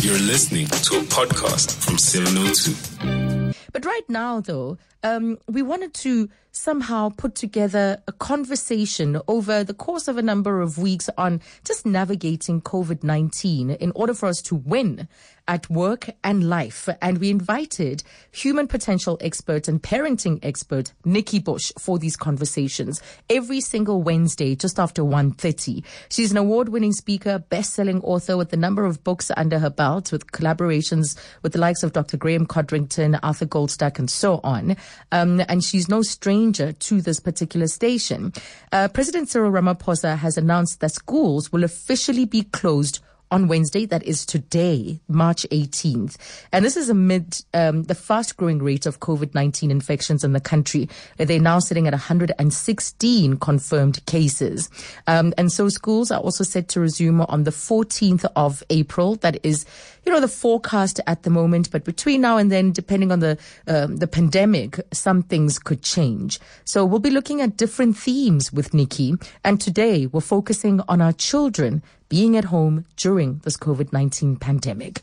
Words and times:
You're 0.00 0.18
listening 0.18 0.66
to 0.66 0.98
a 0.98 1.02
podcast 1.02 1.74
from 1.84 1.98
702. 1.98 3.52
But 3.72 3.84
right 3.84 4.08
now, 4.08 4.40
though, 4.40 4.78
um, 5.02 5.38
we 5.48 5.60
wanted 5.62 5.92
to 5.94 6.28
somehow 6.58 7.08
put 7.16 7.34
together 7.34 8.02
a 8.08 8.12
conversation 8.12 9.20
over 9.28 9.62
the 9.62 9.74
course 9.74 10.08
of 10.08 10.18
a 10.18 10.22
number 10.22 10.60
of 10.60 10.76
weeks 10.76 11.08
on 11.16 11.40
just 11.64 11.86
navigating 11.86 12.60
COVID 12.60 13.04
19 13.04 13.70
in 13.70 13.92
order 13.94 14.12
for 14.12 14.26
us 14.26 14.42
to 14.42 14.56
win 14.56 15.08
at 15.46 15.68
work 15.70 16.10
and 16.22 16.48
life. 16.48 16.88
And 17.00 17.18
we 17.18 17.30
invited 17.30 18.02
human 18.30 18.66
potential 18.68 19.16
expert 19.22 19.66
and 19.66 19.82
parenting 19.82 20.38
expert 20.42 20.92
Nikki 21.04 21.38
Bush 21.38 21.72
for 21.78 21.98
these 21.98 22.16
conversations 22.16 23.00
every 23.30 23.62
single 23.62 24.02
Wednesday 24.02 24.54
just 24.54 24.78
after 24.78 25.02
1.30. 25.02 25.82
She's 26.10 26.30
an 26.30 26.36
award-winning 26.36 26.92
speaker, 26.92 27.38
best-selling 27.38 28.02
author 28.02 28.36
with 28.36 28.52
a 28.52 28.58
number 28.58 28.84
of 28.84 29.02
books 29.02 29.30
under 29.36 29.58
her 29.58 29.70
belt 29.70 30.12
with 30.12 30.30
collaborations 30.32 31.18
with 31.42 31.54
the 31.54 31.58
likes 31.58 31.82
of 31.82 31.94
Dr. 31.94 32.18
Graeme 32.18 32.46
Codrington, 32.46 33.18
Arthur 33.22 33.46
Goldstuck, 33.46 33.98
and 33.98 34.10
so 34.10 34.40
on. 34.44 34.76
Um, 35.12 35.40
and 35.48 35.64
she's 35.64 35.88
no 35.88 36.02
stranger 36.02 36.47
to 36.52 37.00
this 37.00 37.20
particular 37.20 37.66
station. 37.66 38.32
Uh, 38.72 38.88
President 38.88 39.28
Cyril 39.28 39.50
Ramaphosa 39.50 40.16
has 40.16 40.36
announced 40.36 40.80
that 40.80 40.92
schools 40.92 41.52
will 41.52 41.64
officially 41.64 42.24
be 42.24 42.42
closed 42.42 43.00
on 43.30 43.48
Wednesday, 43.48 43.86
that 43.86 44.02
is 44.02 44.24
today, 44.24 45.00
March 45.08 45.46
18th. 45.50 46.16
And 46.52 46.64
this 46.64 46.76
is 46.76 46.88
amid 46.88 47.42
um, 47.54 47.84
the 47.84 47.94
fast 47.94 48.36
growing 48.36 48.62
rate 48.62 48.86
of 48.86 49.00
COVID 49.00 49.34
19 49.34 49.70
infections 49.70 50.24
in 50.24 50.32
the 50.32 50.40
country. 50.40 50.88
They're 51.16 51.40
now 51.40 51.58
sitting 51.58 51.86
at 51.86 51.92
116 51.92 53.36
confirmed 53.38 54.04
cases. 54.06 54.70
Um, 55.06 55.34
and 55.36 55.52
so 55.52 55.68
schools 55.68 56.10
are 56.10 56.20
also 56.20 56.44
set 56.44 56.68
to 56.68 56.80
resume 56.80 57.20
on 57.22 57.44
the 57.44 57.50
14th 57.50 58.24
of 58.36 58.62
April. 58.70 59.16
That 59.16 59.38
is, 59.44 59.66
you 60.04 60.12
know, 60.12 60.20
the 60.20 60.28
forecast 60.28 61.00
at 61.06 61.22
the 61.22 61.30
moment. 61.30 61.70
But 61.70 61.84
between 61.84 62.20
now 62.20 62.38
and 62.38 62.50
then, 62.50 62.72
depending 62.72 63.12
on 63.12 63.20
the, 63.20 63.38
um, 63.66 63.96
the 63.96 64.06
pandemic, 64.06 64.80
some 64.92 65.22
things 65.22 65.58
could 65.58 65.82
change. 65.82 66.40
So 66.64 66.84
we'll 66.84 66.98
be 66.98 67.10
looking 67.10 67.40
at 67.40 67.56
different 67.56 67.96
themes 67.96 68.52
with 68.52 68.72
Nikki. 68.72 69.14
And 69.44 69.60
today 69.60 70.06
we're 70.06 70.20
focusing 70.20 70.80
on 70.88 71.00
our 71.00 71.12
children 71.12 71.82
being 72.08 72.36
at 72.36 72.46
home 72.46 72.84
during 72.96 73.38
this 73.44 73.56
COVID 73.56 73.92
19 73.92 74.36
pandemic. 74.36 75.00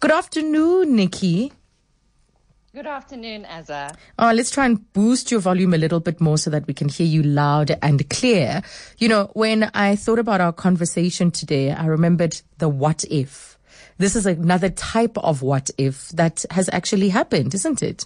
Good 0.00 0.12
afternoon, 0.12 0.96
Nikki. 0.96 1.52
Good 2.74 2.86
afternoon, 2.86 3.44
Azza. 3.44 3.96
Oh, 4.18 4.32
let's 4.32 4.50
try 4.50 4.66
and 4.66 4.92
boost 4.92 5.30
your 5.30 5.40
volume 5.40 5.72
a 5.72 5.78
little 5.78 5.98
bit 6.00 6.20
more 6.20 6.36
so 6.36 6.50
that 6.50 6.66
we 6.66 6.74
can 6.74 6.90
hear 6.90 7.06
you 7.06 7.22
loud 7.22 7.74
and 7.80 8.06
clear. 8.10 8.60
You 8.98 9.08
know, 9.08 9.30
when 9.32 9.70
I 9.72 9.96
thought 9.96 10.18
about 10.18 10.42
our 10.42 10.52
conversation 10.52 11.30
today, 11.30 11.72
I 11.72 11.86
remembered 11.86 12.38
the 12.58 12.68
what 12.68 13.02
if. 13.10 13.58
This 13.96 14.14
is 14.14 14.26
another 14.26 14.68
type 14.68 15.16
of 15.16 15.40
what 15.40 15.70
if 15.78 16.10
that 16.10 16.44
has 16.50 16.68
actually 16.70 17.08
happened, 17.08 17.54
isn't 17.54 17.82
it? 17.82 18.04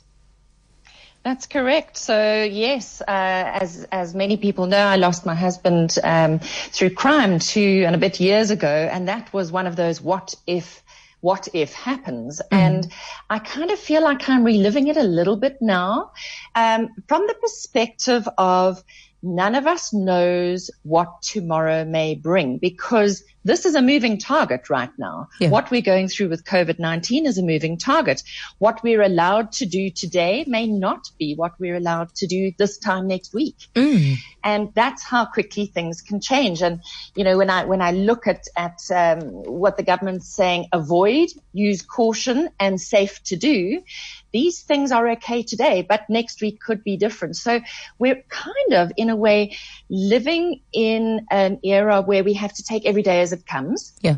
That's 1.22 1.46
correct. 1.46 1.98
So 1.98 2.42
yes, 2.44 3.02
uh, 3.02 3.04
as 3.06 3.86
as 3.92 4.14
many 4.14 4.38
people 4.38 4.66
know, 4.66 4.78
I 4.78 4.96
lost 4.96 5.26
my 5.26 5.34
husband 5.34 5.98
um, 6.02 6.38
through 6.38 6.90
crime 6.90 7.38
two 7.38 7.84
and 7.86 7.94
a 7.94 7.98
bit 7.98 8.20
years 8.20 8.50
ago, 8.50 8.88
and 8.90 9.08
that 9.08 9.30
was 9.32 9.52
one 9.52 9.66
of 9.66 9.76
those 9.76 10.00
what 10.00 10.34
if 10.46 10.82
what 11.20 11.48
if 11.52 11.74
happens. 11.74 12.40
Mm. 12.50 12.56
And 12.56 12.92
I 13.28 13.38
kind 13.38 13.70
of 13.70 13.78
feel 13.78 14.02
like 14.02 14.28
I'm 14.30 14.44
reliving 14.44 14.88
it 14.88 14.96
a 14.96 15.02
little 15.02 15.36
bit 15.36 15.58
now, 15.60 16.12
um, 16.54 16.88
from 17.06 17.26
the 17.26 17.34
perspective 17.34 18.26
of 18.38 18.82
none 19.22 19.54
of 19.54 19.66
us 19.66 19.92
knows 19.92 20.70
what 20.82 21.20
tomorrow 21.20 21.84
may 21.84 22.14
bring 22.14 22.56
because 22.56 23.22
this 23.44 23.64
is 23.64 23.74
a 23.74 23.82
moving 23.82 24.18
target 24.18 24.68
right 24.68 24.90
now. 24.98 25.28
Yeah. 25.38 25.48
What 25.48 25.70
we're 25.70 25.80
going 25.80 26.08
through 26.08 26.28
with 26.28 26.44
COVID-19 26.44 27.26
is 27.26 27.38
a 27.38 27.42
moving 27.42 27.78
target. 27.78 28.22
What 28.58 28.82
we're 28.82 29.02
allowed 29.02 29.52
to 29.52 29.66
do 29.66 29.90
today 29.90 30.44
may 30.46 30.66
not 30.66 31.10
be 31.18 31.34
what 31.34 31.52
we're 31.58 31.76
allowed 31.76 32.14
to 32.16 32.26
do 32.26 32.52
this 32.58 32.78
time 32.78 33.08
next 33.08 33.32
week. 33.32 33.56
Mm. 33.74 34.16
And 34.44 34.74
that's 34.74 35.02
how 35.02 35.26
quickly 35.26 35.66
things 35.66 36.02
can 36.02 36.20
change. 36.20 36.62
And, 36.62 36.82
you 37.14 37.24
know, 37.24 37.38
when 37.38 37.50
I, 37.50 37.64
when 37.64 37.80
I 37.80 37.92
look 37.92 38.26
at, 38.26 38.46
at, 38.56 38.80
um, 38.94 39.20
what 39.30 39.76
the 39.76 39.82
government's 39.82 40.28
saying, 40.28 40.66
avoid, 40.72 41.28
use 41.52 41.82
caution 41.82 42.50
and 42.58 42.80
safe 42.80 43.22
to 43.24 43.36
do, 43.36 43.82
these 44.32 44.62
things 44.62 44.92
are 44.92 45.08
okay 45.10 45.42
today, 45.42 45.84
but 45.86 46.08
next 46.08 46.40
week 46.40 46.60
could 46.60 46.84
be 46.84 46.96
different. 46.96 47.36
So 47.36 47.60
we're 47.98 48.22
kind 48.28 48.72
of, 48.72 48.92
in 48.96 49.10
a 49.10 49.16
way, 49.16 49.56
living 49.88 50.60
in 50.72 51.26
an 51.30 51.58
era 51.64 52.00
where 52.02 52.22
we 52.22 52.34
have 52.34 52.52
to 52.54 52.62
take 52.62 52.86
every 52.86 53.02
day 53.02 53.20
as 53.20 53.29
it 53.32 53.46
comes. 53.46 53.92
Yeah. 54.00 54.16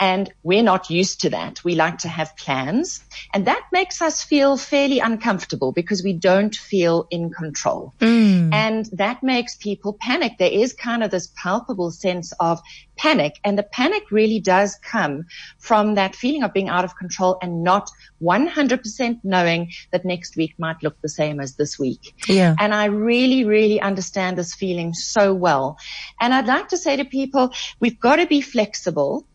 And 0.00 0.32
we're 0.42 0.62
not 0.62 0.90
used 0.90 1.22
to 1.22 1.30
that. 1.30 1.64
We 1.64 1.74
like 1.74 1.98
to 1.98 2.08
have 2.08 2.36
plans. 2.36 3.04
And 3.34 3.46
that 3.46 3.62
makes 3.72 4.00
us 4.00 4.22
feel 4.22 4.56
fairly 4.56 5.00
uncomfortable 5.00 5.72
because 5.72 6.04
we 6.04 6.12
don't 6.12 6.54
feel 6.54 7.06
in 7.10 7.30
control. 7.30 7.94
Mm. 7.98 8.52
And 8.52 8.86
that 8.92 9.22
makes 9.22 9.56
people 9.56 9.92
panic. 9.92 10.32
There 10.38 10.50
is 10.50 10.72
kind 10.72 11.02
of 11.02 11.10
this 11.10 11.32
palpable 11.34 11.90
sense 11.90 12.32
of 12.38 12.60
panic. 12.96 13.34
And 13.44 13.58
the 13.58 13.62
panic 13.62 14.10
really 14.10 14.40
does 14.40 14.76
come 14.76 15.26
from 15.58 15.94
that 15.94 16.14
feeling 16.14 16.42
of 16.42 16.52
being 16.52 16.68
out 16.68 16.84
of 16.84 16.96
control 16.96 17.38
and 17.40 17.62
not 17.62 17.90
100% 18.22 19.20
knowing 19.24 19.72
that 19.90 20.04
next 20.04 20.36
week 20.36 20.54
might 20.58 20.82
look 20.82 21.00
the 21.00 21.08
same 21.08 21.40
as 21.40 21.56
this 21.56 21.78
week. 21.78 22.14
Yeah. 22.28 22.54
And 22.58 22.74
I 22.74 22.86
really, 22.86 23.44
really 23.44 23.80
understand 23.80 24.38
this 24.38 24.54
feeling 24.54 24.94
so 24.94 25.34
well. 25.34 25.78
And 26.20 26.34
I'd 26.34 26.46
like 26.46 26.68
to 26.68 26.76
say 26.76 26.96
to 26.96 27.04
people, 27.04 27.52
we've 27.80 27.98
got 27.98 28.16
to 28.16 28.26
be 28.26 28.40
flexible 28.40 29.26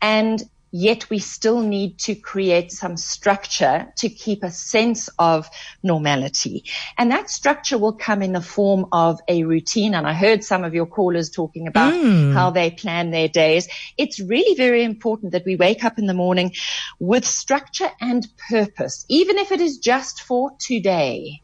and 0.00 0.42
yet 0.76 1.08
we 1.08 1.18
still 1.18 1.60
need 1.60 1.98
to 1.98 2.14
create 2.14 2.70
some 2.70 2.96
structure 2.96 3.92
to 3.96 4.08
keep 4.08 4.42
a 4.42 4.50
sense 4.50 5.08
of 5.18 5.48
normality. 5.82 6.64
And 6.98 7.10
that 7.10 7.30
structure 7.30 7.78
will 7.78 7.94
come 7.94 8.22
in 8.22 8.32
the 8.32 8.42
form 8.42 8.86
of 8.92 9.20
a 9.26 9.44
routine. 9.44 9.94
And 9.94 10.06
I 10.06 10.12
heard 10.12 10.44
some 10.44 10.64
of 10.64 10.74
your 10.74 10.86
callers 10.86 11.30
talking 11.30 11.66
about 11.66 11.94
mm. 11.94 12.34
how 12.34 12.50
they 12.50 12.70
plan 12.70 13.10
their 13.10 13.28
days. 13.28 13.68
It's 13.96 14.20
really 14.20 14.54
very 14.54 14.84
important 14.84 15.32
that 15.32 15.46
we 15.46 15.56
wake 15.56 15.82
up 15.82 15.98
in 15.98 16.06
the 16.06 16.14
morning 16.14 16.52
with 17.00 17.24
structure 17.24 17.90
and 18.00 18.26
purpose, 18.50 19.06
even 19.08 19.38
if 19.38 19.52
it 19.52 19.60
is 19.60 19.78
just 19.78 20.22
for 20.22 20.52
today. 20.58 21.40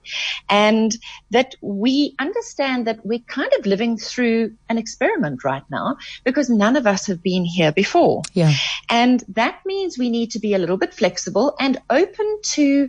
And 0.48 0.94
that 1.30 1.54
we 1.62 2.14
understand 2.18 2.86
that 2.86 3.04
we're 3.06 3.20
kind 3.20 3.52
of 3.58 3.64
living 3.64 3.96
through 3.96 4.56
an 4.68 4.76
experiment 4.76 5.44
right 5.44 5.64
now 5.70 5.96
because 6.24 6.50
none 6.50 6.76
of 6.76 6.86
us 6.86 7.06
have 7.06 7.22
been 7.22 7.44
here 7.44 7.72
before. 7.72 8.22
Yeah. 8.34 8.52
And 8.90 9.21
that 9.28 9.60
means 9.64 9.98
we 9.98 10.10
need 10.10 10.30
to 10.32 10.38
be 10.38 10.54
a 10.54 10.58
little 10.58 10.76
bit 10.76 10.94
flexible 10.94 11.54
and 11.60 11.78
open 11.90 12.40
to 12.54 12.88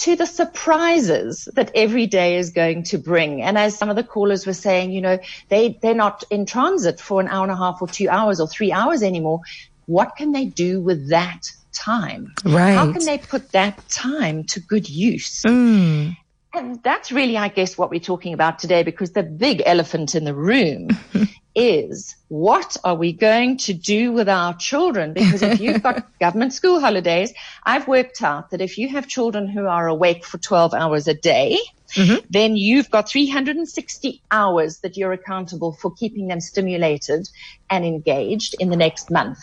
to 0.00 0.16
the 0.16 0.26
surprises 0.26 1.46
that 1.54 1.70
every 1.74 2.06
day 2.06 2.36
is 2.36 2.50
going 2.50 2.82
to 2.84 2.96
bring. 2.96 3.42
And 3.42 3.58
as 3.58 3.76
some 3.76 3.90
of 3.90 3.96
the 3.96 4.02
callers 4.02 4.46
were 4.46 4.54
saying, 4.54 4.92
you 4.92 5.02
know, 5.02 5.18
they, 5.50 5.78
they're 5.82 5.94
not 5.94 6.24
in 6.30 6.46
transit 6.46 6.98
for 6.98 7.20
an 7.20 7.28
hour 7.28 7.42
and 7.42 7.52
a 7.52 7.56
half 7.56 7.82
or 7.82 7.86
two 7.86 8.08
hours 8.08 8.40
or 8.40 8.48
three 8.48 8.72
hours 8.72 9.02
anymore. 9.02 9.40
What 9.84 10.16
can 10.16 10.32
they 10.32 10.46
do 10.46 10.80
with 10.80 11.10
that 11.10 11.42
time? 11.74 12.32
Right. 12.46 12.72
How 12.72 12.90
can 12.90 13.04
they 13.04 13.18
put 13.18 13.52
that 13.52 13.86
time 13.90 14.44
to 14.44 14.60
good 14.60 14.88
use? 14.88 15.42
Mm. 15.42 16.16
And 16.54 16.82
that's 16.82 17.12
really, 17.12 17.36
I 17.36 17.48
guess, 17.48 17.76
what 17.76 17.90
we're 17.90 18.00
talking 18.00 18.32
about 18.32 18.58
today 18.58 18.82
because 18.82 19.12
the 19.12 19.22
big 19.22 19.62
elephant 19.66 20.14
in 20.14 20.24
the 20.24 20.34
room 20.34 20.88
is 21.54 22.16
what 22.28 22.76
are 22.84 22.94
we 22.94 23.12
going 23.12 23.56
to 23.56 23.74
do 23.74 24.12
with 24.12 24.28
our 24.28 24.54
children? 24.54 25.12
Because 25.12 25.42
if 25.42 25.60
you've 25.60 25.82
got 25.82 26.06
government 26.20 26.52
school 26.52 26.80
holidays, 26.80 27.32
I've 27.64 27.88
worked 27.88 28.22
out 28.22 28.50
that 28.50 28.60
if 28.60 28.78
you 28.78 28.88
have 28.88 29.08
children 29.08 29.48
who 29.48 29.66
are 29.66 29.88
awake 29.88 30.24
for 30.24 30.38
12 30.38 30.74
hours 30.74 31.08
a 31.08 31.14
day, 31.14 31.58
mm-hmm. 31.94 32.24
then 32.30 32.56
you've 32.56 32.90
got 32.90 33.08
360 33.08 34.22
hours 34.30 34.78
that 34.78 34.96
you're 34.96 35.12
accountable 35.12 35.72
for 35.72 35.90
keeping 35.90 36.28
them 36.28 36.40
stimulated 36.40 37.28
and 37.68 37.84
engaged 37.84 38.54
in 38.60 38.70
the 38.70 38.76
next 38.76 39.10
month. 39.10 39.38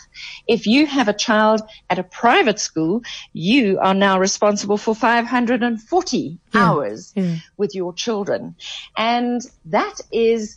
If 0.46 0.66
you 0.66 0.86
have 0.86 1.08
a 1.08 1.12
child 1.12 1.60
at 1.90 1.98
a 1.98 2.04
private 2.04 2.58
school, 2.58 3.02
you 3.34 3.78
are 3.80 3.94
now 3.94 4.18
responsible 4.18 4.78
for 4.78 4.94
540 4.94 6.18
yeah. 6.18 6.38
hours 6.54 7.12
yeah. 7.14 7.36
with 7.58 7.74
your 7.74 7.92
children. 7.92 8.56
And 8.96 9.42
that 9.66 10.00
is 10.10 10.56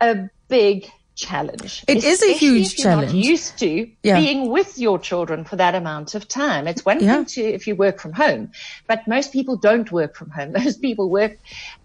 a 0.00 0.30
big 0.50 0.90
challenge. 1.20 1.84
It 1.86 2.04
is 2.04 2.22
a 2.22 2.32
huge 2.32 2.76
challenge. 2.76 3.12
You're 3.12 3.22
not 3.22 3.28
used 3.28 3.58
to 3.58 3.90
yeah. 4.02 4.18
being 4.18 4.50
with 4.50 4.78
your 4.78 4.98
children 4.98 5.44
for 5.44 5.56
that 5.56 5.74
amount 5.74 6.14
of 6.14 6.26
time. 6.26 6.66
It's 6.66 6.84
one 6.84 7.00
yeah. 7.00 7.16
thing 7.16 7.24
to 7.26 7.42
if 7.42 7.66
you 7.66 7.76
work 7.76 8.00
from 8.00 8.12
home, 8.12 8.52
but 8.86 9.06
most 9.06 9.32
people 9.32 9.56
don't 9.56 9.90
work 9.92 10.16
from 10.16 10.30
home. 10.30 10.52
Most 10.70 10.80
people 10.80 11.10
work 11.10 11.38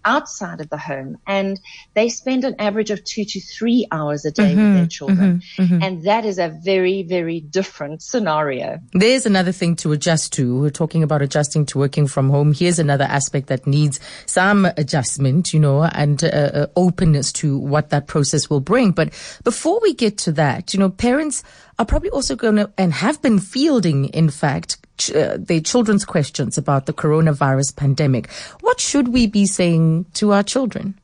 outside 0.04 0.60
of 0.60 0.70
the 0.70 0.76
home 0.76 1.18
and 1.26 1.60
they 1.94 2.08
spend 2.08 2.44
an 2.44 2.54
average 2.58 2.90
of 2.90 3.02
two 3.04 3.24
to 3.24 3.40
three 3.40 3.86
hours 3.90 4.24
a 4.24 4.30
day 4.30 4.54
mm-hmm, 4.54 4.62
with 4.62 4.74
their 4.74 4.82
mm-hmm, 4.82 4.88
children. 4.88 5.42
Mm-hmm, 5.58 5.62
mm-hmm. 5.62 5.82
And 5.82 6.02
that 6.04 6.24
is 6.24 6.38
a 6.38 6.48
very, 6.48 7.02
very 7.02 7.40
different 7.40 8.02
scenario. 8.02 8.80
There's 8.92 9.26
another 9.26 9.52
thing 9.52 9.76
to 9.76 9.92
adjust 9.92 10.32
to. 10.34 10.60
We're 10.60 10.70
talking 10.70 11.02
about 11.02 11.22
adjusting 11.22 11.66
to 11.66 11.78
working 11.78 12.06
from 12.06 12.30
home. 12.30 12.52
Here's 12.52 12.78
another 12.78 13.04
aspect 13.04 13.48
that 13.48 13.66
needs 13.66 14.00
some 14.26 14.66
adjustment, 14.76 15.52
you 15.52 15.60
know, 15.60 15.82
and 15.82 16.22
uh, 16.22 16.28
uh 16.28 16.66
openness 16.76 17.32
to 17.32 17.58
what 17.58 17.90
that 17.90 18.06
process 18.06 18.48
will 18.48 18.60
bring. 18.60 18.92
But 18.92 19.12
Before 19.44 19.80
we 19.82 19.94
get 19.94 20.18
to 20.18 20.32
that, 20.32 20.74
you 20.74 20.80
know, 20.80 20.90
parents 20.90 21.42
are 21.78 21.86
probably 21.86 22.10
also 22.10 22.36
going 22.36 22.56
to 22.56 22.70
and 22.78 22.92
have 22.92 23.20
been 23.22 23.38
fielding, 23.38 24.06
in 24.06 24.30
fact, 24.30 24.78
ch- 24.98 25.12
uh, 25.12 25.36
their 25.38 25.60
children's 25.60 26.04
questions 26.04 26.58
about 26.58 26.86
the 26.86 26.92
coronavirus 26.92 27.76
pandemic. 27.76 28.30
What 28.60 28.80
should 28.80 29.08
we 29.08 29.26
be 29.26 29.46
saying 29.46 30.06
to 30.14 30.32
our 30.32 30.42
children? 30.42 30.98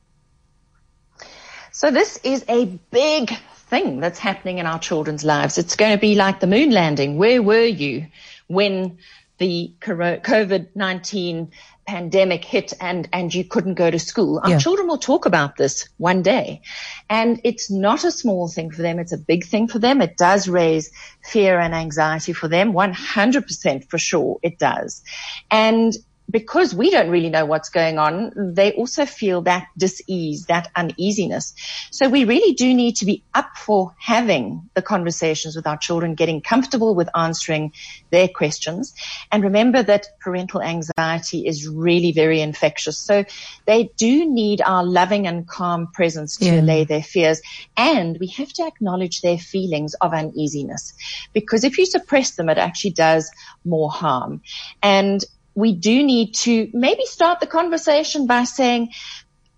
So 1.71 1.91
this 1.91 2.19
is 2.23 2.45
a 2.47 2.65
big 2.91 3.31
thing 3.69 3.99
that's 3.99 4.19
happening 4.19 4.59
in 4.59 4.65
our 4.65 4.79
children's 4.79 5.23
lives. 5.23 5.57
It's 5.57 5.75
going 5.75 5.93
to 5.93 5.99
be 5.99 6.15
like 6.15 6.39
the 6.39 6.47
moon 6.47 6.69
landing. 6.69 7.17
Where 7.17 7.41
were 7.41 7.65
you 7.65 8.07
when 8.47 8.99
the 9.39 9.73
COVID-19 9.81 11.49
pandemic 11.85 12.45
hit 12.45 12.73
and, 12.79 13.07
and 13.11 13.33
you 13.33 13.43
couldn't 13.43 13.75
go 13.75 13.89
to 13.89 13.99
school. 13.99 14.39
Our 14.43 14.51
yeah. 14.51 14.57
children 14.59 14.87
will 14.87 14.97
talk 14.97 15.25
about 15.25 15.57
this 15.57 15.87
one 15.97 16.21
day. 16.21 16.61
And 17.09 17.41
it's 17.43 17.69
not 17.69 18.03
a 18.03 18.11
small 18.11 18.47
thing 18.47 18.71
for 18.71 18.81
them. 18.81 18.99
It's 18.99 19.11
a 19.11 19.17
big 19.17 19.45
thing 19.45 19.67
for 19.67 19.79
them. 19.79 20.01
It 20.01 20.17
does 20.17 20.47
raise 20.47 20.91
fear 21.23 21.59
and 21.59 21.73
anxiety 21.73 22.33
for 22.33 22.47
them. 22.47 22.73
100% 22.73 23.89
for 23.89 23.97
sure 23.97 24.39
it 24.41 24.59
does. 24.59 25.03
And 25.51 25.93
because 26.33 26.73
we 26.73 26.89
don't 26.89 27.11
really 27.11 27.29
know 27.29 27.45
what's 27.45 27.69
going 27.69 27.99
on, 27.99 28.33
they 28.55 28.73
also 28.73 29.05
feel 29.05 29.43
that 29.43 29.67
dis-ease, 29.77 30.47
that 30.47 30.67
uneasiness. 30.75 31.53
So 31.91 32.09
we 32.09 32.25
really 32.25 32.53
do 32.53 32.73
need 32.73 32.95
to 32.97 33.05
be 33.05 33.23
up 33.35 33.55
for 33.55 33.93
having 33.99 34.67
the 34.73 34.81
conversations 34.81 35.55
with 35.55 35.67
our 35.67 35.77
children, 35.77 36.15
getting 36.15 36.41
comfortable 36.41 36.95
with 36.95 37.07
answering 37.15 37.71
their 38.09 38.27
questions. 38.27 38.95
And 39.31 39.43
remember 39.43 39.83
that 39.83 40.07
parental 40.19 40.63
anxiety 40.63 41.45
is 41.45 41.67
really 41.67 42.11
very 42.11 42.41
infectious. 42.41 42.97
So 42.97 43.25
they 43.67 43.91
do 43.95 44.27
need 44.27 44.59
our 44.65 44.83
loving 44.83 45.27
and 45.27 45.47
calm 45.47 45.91
presence 45.93 46.37
to 46.37 46.45
yeah. 46.45 46.61
allay 46.61 46.83
their 46.83 47.03
fears. 47.03 47.43
And 47.77 48.17
we 48.19 48.27
have 48.27 48.51
to 48.53 48.65
acknowledge 48.65 49.21
their 49.21 49.37
feelings 49.37 49.93
of 50.01 50.13
uneasiness 50.13 50.95
because 51.31 51.63
if 51.63 51.77
you 51.77 51.85
suppress 51.85 52.31
them, 52.31 52.49
it 52.49 52.57
actually 52.57 52.91
does 52.91 53.29
more 53.63 53.91
harm. 53.91 54.41
And 54.81 55.23
we 55.55 55.73
do 55.73 56.03
need 56.03 56.33
to 56.33 56.69
maybe 56.73 57.05
start 57.05 57.39
the 57.39 57.47
conversation 57.47 58.27
by 58.27 58.43
saying, 58.43 58.89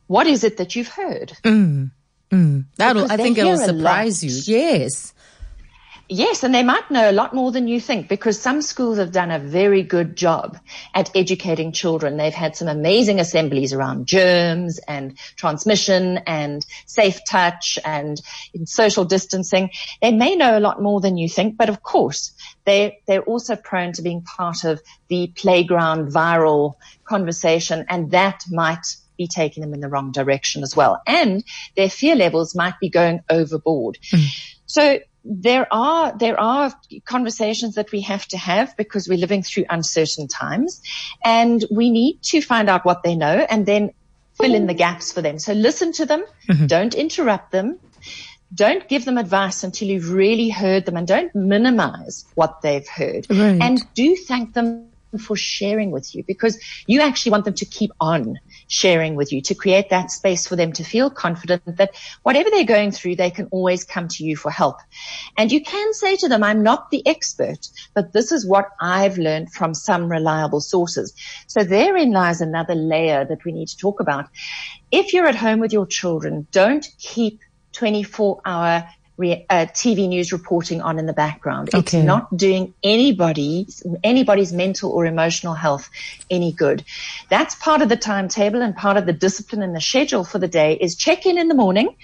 what 0.07 0.27
is 0.27 0.43
it 0.43 0.57
that 0.57 0.75
you've 0.75 0.87
heard? 0.87 1.33
Mm, 1.43 1.91
mm. 2.31 2.65
That'll, 2.75 3.11
I 3.11 3.17
think 3.17 3.37
it'll 3.37 3.57
surprise 3.57 4.23
you. 4.23 4.31
Yes. 4.53 5.13
Yes, 6.07 6.43
and 6.43 6.53
they 6.53 6.61
might 6.61 6.91
know 6.91 7.09
a 7.09 7.11
lot 7.11 7.33
more 7.33 7.51
than 7.51 7.67
you 7.67 7.79
think 7.79 8.07
because 8.07 8.39
some 8.39 8.61
schools 8.61 8.99
have 8.99 9.11
done 9.11 9.31
a 9.31 9.39
very 9.39 9.81
good 9.81 10.15
job 10.15 10.57
at 10.93 11.15
educating 11.15 11.71
children. 11.71 12.17
They've 12.17 12.33
had 12.33 12.55
some 12.55 12.67
amazing 12.67 13.19
assemblies 13.19 13.73
around 13.73 14.05
germs 14.05 14.79
and 14.87 15.17
transmission 15.35 16.19
and 16.19 16.63
safe 16.85 17.21
touch 17.27 17.79
and 17.83 18.21
social 18.65 19.03
distancing. 19.05 19.71
They 19.99 20.11
may 20.11 20.35
know 20.35 20.55
a 20.55 20.59
lot 20.59 20.79
more 20.79 21.01
than 21.01 21.17
you 21.17 21.27
think, 21.27 21.57
but 21.57 21.69
of 21.69 21.81
course, 21.81 22.33
they, 22.65 22.99
they're 23.07 23.23
also 23.23 23.55
prone 23.55 23.93
to 23.93 24.03
being 24.03 24.21
part 24.21 24.63
of 24.63 24.81
the 25.07 25.31
playground 25.35 26.11
viral 26.11 26.75
conversation 27.03 27.85
and 27.89 28.11
that 28.11 28.43
might 28.51 28.95
be 29.17 29.27
taking 29.27 29.61
them 29.61 29.73
in 29.73 29.79
the 29.79 29.89
wrong 29.89 30.11
direction 30.11 30.61
as 30.61 30.75
well. 30.75 31.01
And 31.07 31.43
their 31.75 31.89
fear 31.89 32.15
levels 32.15 32.53
might 32.53 32.79
be 32.79 32.89
going 32.89 33.21
overboard. 33.29 33.97
Mm. 34.11 34.51
So 34.65 34.99
there 35.25 35.67
are 35.71 36.15
there 36.17 36.39
are 36.39 36.71
conversations 37.03 37.75
that 37.75 37.91
we 37.91 38.01
have 38.01 38.25
to 38.27 38.37
have 38.37 38.77
because 38.77 39.09
we're 39.09 39.17
living 39.17 39.41
through 39.41 39.65
uncertain 39.69 40.27
times 40.27 40.81
and 41.23 41.65
we 41.71 41.89
need 41.89 42.21
to 42.21 42.41
find 42.41 42.69
out 42.69 42.85
what 42.85 43.01
they 43.01 43.15
know 43.15 43.45
and 43.49 43.65
then 43.65 43.91
fill 44.39 44.53
in 44.53 44.67
the 44.67 44.73
gaps 44.73 45.11
for 45.11 45.21
them 45.21 45.39
so 45.39 45.53
listen 45.53 45.91
to 45.91 46.05
them 46.05 46.23
mm-hmm. 46.47 46.67
don't 46.67 46.93
interrupt 46.93 47.51
them 47.51 47.79
don't 48.53 48.87
give 48.87 49.03
them 49.03 49.17
advice 49.17 49.63
until 49.63 49.87
you've 49.87 50.11
really 50.11 50.49
heard 50.49 50.85
them 50.85 50.95
and 50.95 51.07
don't 51.07 51.33
minimize 51.33 52.25
what 52.35 52.61
they've 52.61 52.87
heard 52.87 53.25
right. 53.29 53.59
and 53.61 53.81
do 53.95 54.15
thank 54.15 54.53
them 54.53 54.89
for 55.19 55.35
sharing 55.35 55.91
with 55.91 56.13
you 56.13 56.23
because 56.23 56.59
you 56.85 57.01
actually 57.01 57.31
want 57.31 57.45
them 57.45 57.53
to 57.53 57.65
keep 57.65 57.91
on 57.99 58.37
sharing 58.67 59.15
with 59.15 59.31
you 59.31 59.41
to 59.41 59.55
create 59.55 59.89
that 59.89 60.11
space 60.11 60.47
for 60.47 60.55
them 60.55 60.73
to 60.73 60.83
feel 60.83 61.09
confident 61.09 61.63
that 61.77 61.95
whatever 62.23 62.49
they're 62.49 62.63
going 62.63 62.91
through, 62.91 63.15
they 63.15 63.29
can 63.29 63.47
always 63.51 63.83
come 63.83 64.07
to 64.07 64.23
you 64.23 64.35
for 64.35 64.51
help. 64.51 64.77
And 65.37 65.51
you 65.51 65.61
can 65.61 65.93
say 65.93 66.15
to 66.17 66.27
them, 66.27 66.43
I'm 66.43 66.63
not 66.63 66.89
the 66.89 67.05
expert, 67.07 67.67
but 67.93 68.13
this 68.13 68.31
is 68.31 68.47
what 68.47 68.65
I've 68.81 69.17
learned 69.17 69.53
from 69.53 69.73
some 69.73 70.09
reliable 70.09 70.61
sources. 70.61 71.13
So 71.47 71.63
therein 71.63 72.11
lies 72.11 72.41
another 72.41 72.75
layer 72.75 73.25
that 73.25 73.45
we 73.45 73.51
need 73.51 73.67
to 73.67 73.77
talk 73.77 73.99
about. 73.99 74.25
If 74.91 75.13
you're 75.13 75.27
at 75.27 75.35
home 75.35 75.59
with 75.59 75.73
your 75.73 75.85
children, 75.85 76.47
don't 76.51 76.85
keep 76.99 77.41
24 77.73 78.41
hour 78.45 78.87
re, 79.17 79.45
uh, 79.49 79.65
TV 79.67 80.07
news 80.07 80.31
reporting 80.31 80.81
on 80.81 80.99
in 80.99 81.05
the 81.05 81.13
background. 81.13 81.69
Okay. 81.73 81.79
It's 81.79 82.05
not 82.05 82.35
doing 82.35 82.73
anybody, 82.83 83.67
anybody's 84.03 84.51
mental 84.51 84.91
or 84.91 85.05
emotional 85.05 85.53
health 85.53 85.89
any 86.29 86.51
good. 86.51 86.83
That's 87.29 87.55
part 87.55 87.81
of 87.81 87.89
the 87.89 87.97
timetable 87.97 88.61
and 88.61 88.75
part 88.75 88.97
of 88.97 89.05
the 89.05 89.13
discipline 89.13 89.61
and 89.61 89.75
the 89.75 89.81
schedule 89.81 90.23
for 90.23 90.39
the 90.39 90.47
day 90.47 90.73
is 90.73 90.95
check 90.95 91.25
in 91.25 91.37
in 91.37 91.47
the 91.47 91.55
morning. 91.55 91.95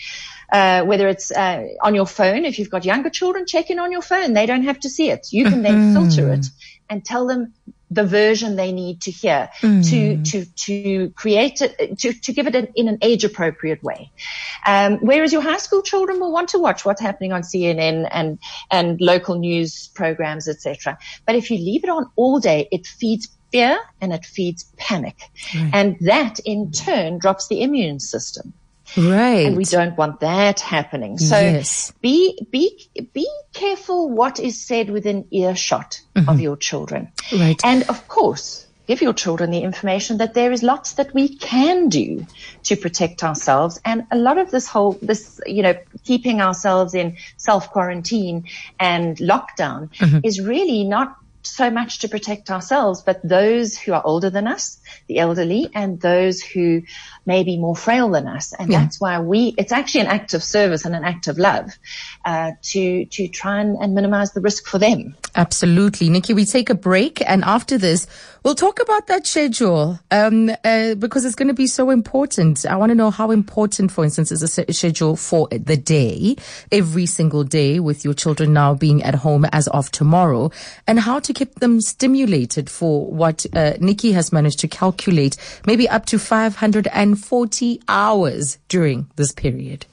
Uh, 0.51 0.83
whether 0.83 1.07
it's 1.07 1.31
uh, 1.31 1.65
on 1.81 1.95
your 1.95 2.05
phone, 2.05 2.43
if 2.43 2.59
you've 2.59 2.69
got 2.69 2.83
younger 2.83 3.09
children, 3.09 3.45
check 3.45 3.69
in 3.69 3.79
on 3.79 3.89
your 3.89 4.01
phone. 4.01 4.33
They 4.33 4.45
don't 4.45 4.63
have 4.63 4.81
to 4.81 4.89
see 4.89 5.09
it. 5.09 5.27
You 5.31 5.45
can 5.45 5.61
then 5.61 5.93
filter 5.93 6.33
it 6.33 6.45
and 6.89 7.05
tell 7.05 7.25
them 7.25 7.53
the 7.91 8.05
version 8.05 8.55
they 8.55 8.71
need 8.71 9.01
to 9.01 9.11
hear 9.11 9.49
mm. 9.59 9.87
to 9.89 10.23
to 10.23 10.45
to 10.45 11.09
create 11.11 11.61
it 11.61 11.99
to 11.99 12.13
to 12.13 12.31
give 12.31 12.47
it 12.47 12.55
an, 12.55 12.69
in 12.75 12.87
an 12.87 12.97
age 13.01 13.25
appropriate 13.25 13.83
way. 13.83 14.09
Um, 14.65 14.99
whereas 15.01 15.33
your 15.33 15.41
high 15.41 15.57
school 15.57 15.81
children 15.81 16.19
will 16.19 16.31
want 16.31 16.49
to 16.49 16.59
watch 16.59 16.85
what's 16.85 17.01
happening 17.01 17.33
on 17.33 17.41
CNN 17.41 18.07
and 18.09 18.39
and 18.71 18.99
local 19.01 19.37
news 19.37 19.89
programs, 19.89 20.47
etc. 20.47 20.97
But 21.25 21.35
if 21.35 21.51
you 21.51 21.57
leave 21.57 21.83
it 21.83 21.89
on 21.89 22.09
all 22.15 22.39
day, 22.39 22.69
it 22.71 22.87
feeds 22.87 23.27
fear 23.51 23.77
and 23.99 24.13
it 24.13 24.25
feeds 24.25 24.63
panic, 24.77 25.29
right. 25.53 25.71
and 25.73 25.97
that 25.99 26.39
in 26.39 26.71
turn 26.71 27.17
drops 27.17 27.49
the 27.49 27.61
immune 27.61 27.99
system. 27.99 28.53
Right. 28.97 29.45
And 29.45 29.57
we 29.57 29.65
don't 29.65 29.97
want 29.97 30.19
that 30.19 30.59
happening. 30.59 31.17
So 31.17 31.39
yes. 31.39 31.91
be, 32.01 32.37
be, 32.49 32.89
be 33.13 33.29
careful 33.53 34.09
what 34.09 34.39
is 34.39 34.59
said 34.59 34.89
within 34.89 35.27
earshot 35.31 36.01
mm-hmm. 36.15 36.29
of 36.29 36.39
your 36.39 36.57
children. 36.57 37.11
Right. 37.31 37.59
And 37.63 37.83
of 37.89 38.07
course, 38.07 38.67
give 38.87 39.01
your 39.01 39.13
children 39.13 39.51
the 39.51 39.61
information 39.61 40.17
that 40.17 40.33
there 40.33 40.51
is 40.51 40.63
lots 40.63 40.93
that 40.93 41.13
we 41.13 41.35
can 41.37 41.89
do 41.89 42.25
to 42.63 42.75
protect 42.75 43.23
ourselves. 43.23 43.79
And 43.85 44.05
a 44.11 44.17
lot 44.17 44.37
of 44.37 44.51
this 44.51 44.67
whole, 44.67 44.97
this, 45.01 45.39
you 45.45 45.63
know, 45.63 45.75
keeping 46.03 46.41
ourselves 46.41 46.93
in 46.93 47.17
self 47.37 47.71
quarantine 47.71 48.45
and 48.79 49.17
lockdown 49.17 49.89
mm-hmm. 49.95 50.19
is 50.23 50.41
really 50.41 50.83
not 50.83 51.15
so 51.43 51.69
much 51.69 51.99
to 51.99 52.09
protect 52.09 52.51
ourselves, 52.51 53.01
but 53.01 53.19
those 53.23 53.77
who 53.77 53.93
are 53.93 54.01
older 54.05 54.29
than 54.29 54.47
us, 54.47 54.79
the 55.07 55.19
elderly, 55.19 55.69
and 55.73 55.99
those 55.99 56.41
who 56.41 56.83
may 57.25 57.43
be 57.43 57.57
more 57.57 57.75
frail 57.75 58.09
than 58.09 58.27
us. 58.27 58.53
And 58.53 58.71
yeah. 58.71 58.81
that's 58.81 58.99
why 58.99 59.19
we, 59.19 59.53
it's 59.57 59.71
actually 59.71 60.01
an 60.01 60.07
act 60.07 60.33
of 60.33 60.43
service 60.43 60.85
and 60.85 60.95
an 60.95 61.03
act 61.03 61.27
of 61.27 61.37
love, 61.37 61.71
uh, 62.25 62.51
to, 62.63 63.05
to 63.05 63.27
try 63.27 63.61
and, 63.61 63.77
and 63.77 63.93
minimize 63.93 64.31
the 64.33 64.41
risk 64.41 64.67
for 64.67 64.79
them. 64.79 65.15
Absolutely. 65.35 66.09
Nikki, 66.09 66.33
we 66.33 66.45
take 66.45 66.69
a 66.69 66.75
break 66.75 67.21
and 67.27 67.43
after 67.43 67.77
this, 67.77 68.07
we'll 68.43 68.55
talk 68.55 68.81
about 68.81 69.07
that 69.07 69.27
schedule, 69.27 69.99
um, 70.09 70.49
uh, 70.63 70.95
because 70.95 71.23
it's 71.23 71.35
going 71.35 71.47
to 71.47 71.53
be 71.53 71.67
so 71.67 71.89
important. 71.89 72.65
I 72.65 72.75
want 72.75 72.89
to 72.89 72.95
know 72.95 73.11
how 73.11 73.31
important, 73.31 73.91
for 73.91 74.03
instance, 74.03 74.31
is 74.31 74.41
a 74.41 74.73
schedule 74.73 75.15
for 75.15 75.47
the 75.49 75.77
day, 75.77 76.35
every 76.71 77.05
single 77.05 77.43
day 77.43 77.79
with 77.79 78.03
your 78.03 78.13
children 78.13 78.51
now 78.51 78.73
being 78.73 79.03
at 79.03 79.15
home 79.15 79.45
as 79.51 79.67
of 79.69 79.91
tomorrow 79.91 80.51
and 80.87 80.99
how 80.99 81.19
to 81.19 81.33
keep 81.33 81.55
them 81.55 81.79
stimulated 81.81 82.69
for 82.69 83.05
what, 83.05 83.45
uh, 83.53 83.73
Nikki 83.79 84.11
has 84.13 84.31
managed 84.33 84.59
to 84.59 84.67
calculate, 84.67 85.37
maybe 85.65 85.87
up 85.87 86.05
to 86.07 86.19
500 86.19 86.87
and 86.87 87.10
140 87.11 87.81
hours 87.89 88.57
during 88.69 89.07
this 89.17 89.33
period. 89.33 89.85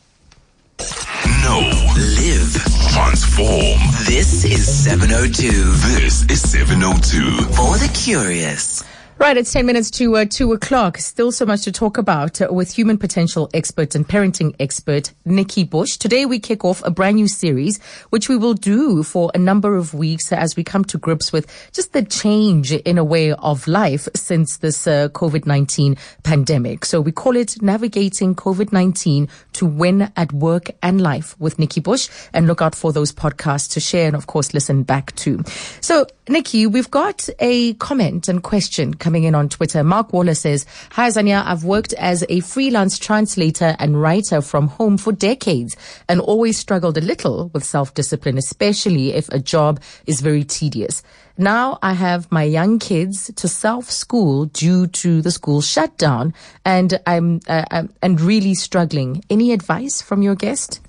No, 1.43 1.59
live, 1.97 2.53
transform. 2.93 3.81
This 4.07 4.45
is 4.45 4.85
702. 4.85 5.51
This 5.99 6.23
is 6.31 6.49
702. 6.49 7.43
For 7.55 7.77
the 7.79 7.91
curious. 7.93 8.85
Right, 9.19 9.37
it's 9.37 9.53
10 9.53 9.67
minutes 9.67 9.91
to 9.93 10.17
uh, 10.17 10.27
2 10.27 10.53
o'clock. 10.53 10.97
Still 10.99 11.33
so 11.33 11.45
much 11.45 11.63
to 11.63 11.73
talk 11.73 11.99
about 11.99 12.41
uh, 12.41 12.47
with 12.53 12.73
human 12.73 12.97
potential 12.99 13.51
expert 13.53 13.97
and 13.97 14.09
parenting 14.09 14.55
expert 14.61 15.13
Nikki 15.25 15.65
Bush. 15.65 15.97
Today 15.97 16.25
we 16.25 16.39
kick 16.39 16.65
off 16.65 16.85
a 16.85 16.91
brand 16.93 17.17
new 17.17 17.27
series, 17.27 17.83
which 18.11 18.29
we 18.29 18.37
will 18.37 18.55
do 18.55 19.03
for 19.03 19.33
a 19.35 19.39
number 19.39 19.75
of 19.75 19.93
weeks 19.93 20.33
as 20.33 20.55
we 20.55 20.63
come 20.63 20.85
to 20.85 20.99
grips 20.99 21.33
with 21.33 21.51
just 21.73 21.95
the 21.95 22.05
change 22.05 22.73
in 22.73 22.97
a 22.97 23.03
way 23.03 23.33
of 23.33 23.67
life 23.67 24.07
since 24.15 24.59
this 24.59 24.87
uh, 24.87 25.09
COVID-19 25.09 25.99
pandemic. 26.23 26.85
So 26.85 27.01
we 27.01 27.11
call 27.11 27.35
it 27.35 27.61
Navigating 27.61 28.37
COVID-19 28.37 29.29
to 29.55 29.67
Win 29.67 30.13
at 30.15 30.33
Work 30.33 30.71
and 30.81 31.01
Life 31.01 31.35
with 31.41 31.59
Nikki 31.59 31.81
Bush 31.81 32.09
and 32.33 32.47
look 32.47 32.63
out 32.63 32.77
for 32.77 32.93
those 32.93 33.11
podcasts 33.11 33.73
to 33.73 33.81
share 33.81 34.07
and 34.07 34.15
of 34.15 34.29
course 34.29 34.55
listen 34.55 34.85
back 34.85 35.13
to. 35.17 35.43
So 35.81 36.07
Nikki, 36.29 36.67
we've 36.67 36.91
got 36.91 37.29
a 37.41 37.73
comment 37.75 38.29
and 38.29 38.43
question 38.43 38.93
coming 39.09 39.25
in 39.25 39.35
on 39.35 39.49
Twitter. 39.49 39.83
Mark 39.83 40.13
Waller 40.13 40.35
says, 40.35 40.67
Hi, 40.91 41.09
Zania. 41.09 41.43
I've 41.43 41.65
worked 41.65 41.95
as 41.95 42.27
a 42.29 42.41
freelance 42.41 42.99
translator 42.99 43.75
and 43.79 43.99
writer 43.99 44.43
from 44.43 44.69
home 44.69 44.99
for 44.99 45.13
decades 45.13 45.75
and 46.11 46.21
always 46.21 46.59
struggled 46.59 46.99
a 46.99 47.01
little 47.01 47.49
with 47.55 47.65
self-discipline, 47.65 48.37
especially 48.37 49.15
if 49.15 49.31
a 49.31 49.39
job 49.39 49.81
is 50.05 50.21
very 50.21 50.45
tedious. 50.45 51.03
Now 51.39 51.79
I 51.81 51.95
have 51.95 52.31
my 52.31 52.43
young 52.43 52.79
kids 52.79 53.33
to 53.37 53.49
self-school 53.49 54.45
due 54.45 54.87
to 54.89 55.23
the 55.23 55.31
school 55.31 55.63
shutdown 55.63 56.35
and 56.67 57.01
I'm, 57.07 57.41
uh, 57.49 57.65
I'm 57.71 57.89
and 58.03 58.21
really 58.21 58.55
struggling. 58.55 59.25
Any 59.31 59.53
advice 59.53 60.03
from 60.03 60.21
your 60.21 60.35
guest? 60.35 60.81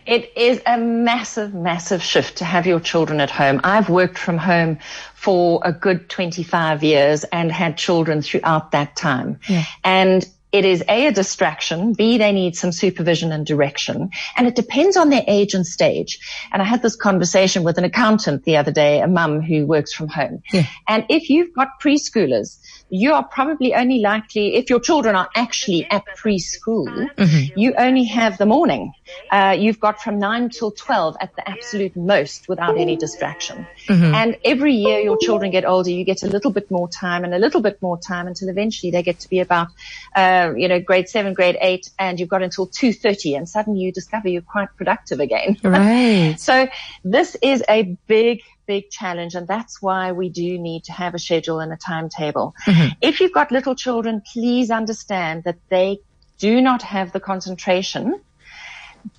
It 0.07 0.33
is 0.37 0.61
a 0.67 0.77
massive, 0.77 1.55
massive 1.55 2.03
shift 2.03 2.39
to 2.39 2.45
have 2.45 2.67
your 2.67 2.81
children 2.81 3.21
at 3.21 3.31
home. 3.31 3.61
I've 3.65 3.89
worked 3.89 4.19
from 4.19 4.39
home 4.39 4.79
for 5.25 5.59
a 5.65 5.73
good 5.73 6.11
25 6.11 6.85
years 6.85 7.25
and 7.25 7.51
had 7.51 7.79
children 7.79 8.21
throughout 8.21 8.73
that 8.73 8.95
time. 8.95 9.41
Yeah. 9.49 9.65
And 9.83 10.29
it 10.53 10.67
is 10.67 10.85
A, 10.87 11.07
a 11.07 11.13
distraction. 11.13 11.95
B, 11.95 12.19
they 12.19 12.31
need 12.31 12.57
some 12.57 12.73
supervision 12.73 13.33
and 13.33 13.47
direction. 13.47 14.11
And 14.37 14.47
it 14.47 14.55
depends 14.55 14.99
on 14.99 15.09
their 15.09 15.25
age 15.27 15.55
and 15.55 15.67
stage. 15.67 16.21
And 16.53 16.61
I 16.61 16.67
had 16.67 16.83
this 16.83 16.95
conversation 16.95 17.65
with 17.65 17.79
an 17.79 17.85
accountant 17.85 18.45
the 18.45 18.59
other 18.59 18.71
day, 18.71 19.01
a 19.01 19.09
mum 19.09 19.41
who 19.41 19.67
works 19.67 19.95
from 19.95 20.09
home. 20.09 20.43
Yeah. 20.53 20.67
And 20.87 21.07
if 21.09 21.31
you've 21.31 21.55
got 21.55 21.81
preschoolers, 21.83 22.59
you 22.91 23.15
are 23.15 23.25
probably 23.25 23.75
only 23.75 24.01
likely, 24.01 24.55
if 24.57 24.69
your 24.69 24.79
children 24.79 25.17
are 25.17 25.29
actually 25.35 25.87
at 25.91 26.05
preschool, 26.17 26.87
mm-hmm. 27.17 27.59
you 27.59 27.75
only 27.79 28.05
have 28.05 28.37
the 28.37 28.47
morning. 28.47 28.93
Uh, 29.31 29.57
you've 29.59 29.81
got 29.81 30.01
from 30.01 30.19
9 30.19 30.51
till 30.51 30.71
12 30.71 31.17
at 31.21 31.35
the 31.37 31.49
absolute 31.49 31.97
most 31.97 32.49
without 32.49 32.79
any 32.79 32.97
distraction. 32.97 33.67
Mm-hmm. 33.87 34.15
And 34.15 34.37
every 34.45 34.75
year 34.75 35.01
your 35.01 35.19
children 35.19 35.51
get 35.51 35.65
older, 35.65 35.91
you 35.91 36.05
get 36.05 36.23
a 36.23 36.27
little 36.27 36.51
bit 36.51 36.71
more 36.71 36.89
time 36.89 37.25
and 37.25 37.35
a 37.35 37.39
little 37.39 37.61
bit 37.61 37.81
more 37.83 37.99
time 37.99 38.27
until 38.27 38.49
eventually 38.49 38.91
they 38.91 39.03
get 39.03 39.21
to 39.21 39.29
be 39.29 39.41
about, 39.41 39.69
uh, 40.15 40.53
you 40.57 40.69
know, 40.69 40.81
grade 40.81 41.09
7, 41.09 41.35
grade 41.35 41.57
8, 41.61 41.91
and 41.99 42.21
you've 42.21 42.29
got 42.29 42.43
until 42.43 42.67
2.30 42.67 43.37
and 43.37 43.49
suddenly 43.49 43.81
you 43.81 43.93
discover 43.93 44.29
you're 44.29 44.43
quite 44.43 44.69
productive 44.77 45.21
again. 45.21 45.59
Right. 45.75 46.37
so 46.39 46.69
this 47.05 47.37
is 47.43 47.65
a 47.69 47.97
big 48.07 48.43
big 48.67 48.91
challenge. 48.91 49.35
And 49.35 49.47
that's 49.47 49.83
why 49.83 50.13
we 50.13 50.29
do 50.29 50.59
need 50.59 50.85
to 50.85 50.93
have 50.93 51.15
a 51.15 51.19
schedule 51.19 51.61
and 51.61 51.73
a 51.73 51.77
timetable. 51.77 52.55
Mm-hmm. 52.67 52.89
If 53.01 53.21
you've 53.21 53.33
got 53.33 53.51
little 53.51 53.75
children, 53.75 54.23
please 54.33 54.71
understand 54.71 55.45
that 55.45 55.59
they 55.69 56.01
do 56.39 56.61
not 56.61 56.83
have 56.83 57.13
the 57.13 57.21
concentration 57.21 58.21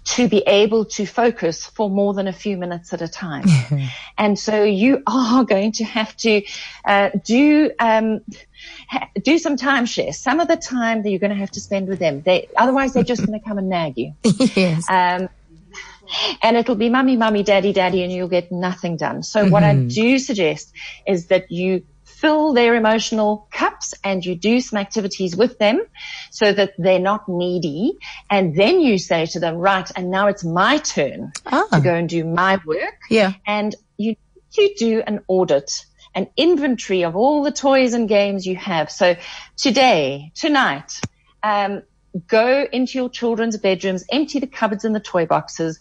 to 0.03 0.27
be 0.27 0.43
able 0.45 0.85
to 0.85 1.05
focus 1.05 1.65
for 1.65 1.89
more 1.89 2.13
than 2.13 2.27
a 2.27 2.33
few 2.33 2.57
minutes 2.57 2.93
at 2.93 3.01
a 3.01 3.07
time. 3.07 3.45
and 4.17 4.37
so 4.37 4.63
you 4.63 5.01
are 5.07 5.43
going 5.53 5.71
to 5.73 5.83
have 5.83 6.15
to 6.17 6.43
uh, 6.85 7.09
do 7.23 7.71
um, 7.79 8.21
ha- 8.87 9.09
do 9.21 9.37
some 9.37 9.57
time 9.57 9.85
share. 9.85 10.13
Some 10.13 10.39
of 10.39 10.47
the 10.47 10.57
time 10.57 11.03
that 11.03 11.09
you're 11.09 11.19
going 11.19 11.31
to 11.31 11.37
have 11.37 11.51
to 11.51 11.61
spend 11.61 11.87
with 11.87 11.99
them. 11.99 12.21
They 12.21 12.49
otherwise 12.55 12.93
they're 12.93 13.03
just 13.03 13.25
going 13.25 13.39
to 13.39 13.45
come 13.45 13.57
and 13.57 13.69
nag 13.69 13.97
you. 13.97 14.13
yes. 14.23 14.89
Um, 14.89 15.29
and 16.43 16.55
it'll 16.55 16.75
be 16.75 16.89
mummy, 16.89 17.17
mummy, 17.17 17.41
daddy, 17.41 17.73
daddy, 17.73 18.03
and 18.03 18.11
you'll 18.11 18.27
get 18.27 18.51
nothing 18.51 18.95
done. 18.95 19.23
So 19.23 19.41
mm-hmm. 19.41 19.51
what 19.51 19.63
I 19.63 19.73
mm-hmm. 19.73 19.87
do 19.87 20.19
suggest 20.19 20.71
is 21.07 21.27
that 21.27 21.51
you 21.51 21.83
fill 22.17 22.53
their 22.53 22.75
emotional 22.75 23.47
cups 23.51 23.93
and 24.03 24.25
you 24.25 24.35
do 24.35 24.59
some 24.61 24.79
activities 24.79 25.35
with 25.35 25.57
them 25.57 25.81
so 26.31 26.51
that 26.51 26.73
they're 26.77 26.99
not 26.99 27.27
needy. 27.27 27.97
And 28.29 28.55
then 28.55 28.81
you 28.81 28.97
say 28.97 29.25
to 29.27 29.39
them, 29.39 29.55
right, 29.55 29.89
and 29.95 30.09
now 30.09 30.27
it's 30.27 30.43
my 30.43 30.77
turn 30.77 31.33
ah. 31.45 31.67
to 31.73 31.81
go 31.81 31.93
and 31.93 32.07
do 32.07 32.23
my 32.23 32.59
work. 32.65 32.99
Yeah. 33.09 33.33
And 33.45 33.75
you, 33.97 34.15
you 34.57 34.75
do 34.75 35.03
an 35.05 35.21
audit 35.27 35.85
an 36.15 36.29
inventory 36.37 37.03
of 37.03 37.17
all 37.17 37.43
the 37.43 37.51
toys 37.51 37.93
and 37.93 38.07
games 38.07 38.47
you 38.47 38.55
have. 38.55 38.89
So 38.89 39.17
today, 39.57 40.31
tonight, 40.33 41.01
um, 41.43 41.83
go 42.27 42.65
into 42.71 42.97
your 42.97 43.09
children's 43.09 43.57
bedrooms, 43.57 44.05
empty 44.09 44.39
the 44.39 44.47
cupboards 44.47 44.85
and 44.85 44.95
the 44.95 45.01
toy 45.01 45.25
boxes, 45.25 45.79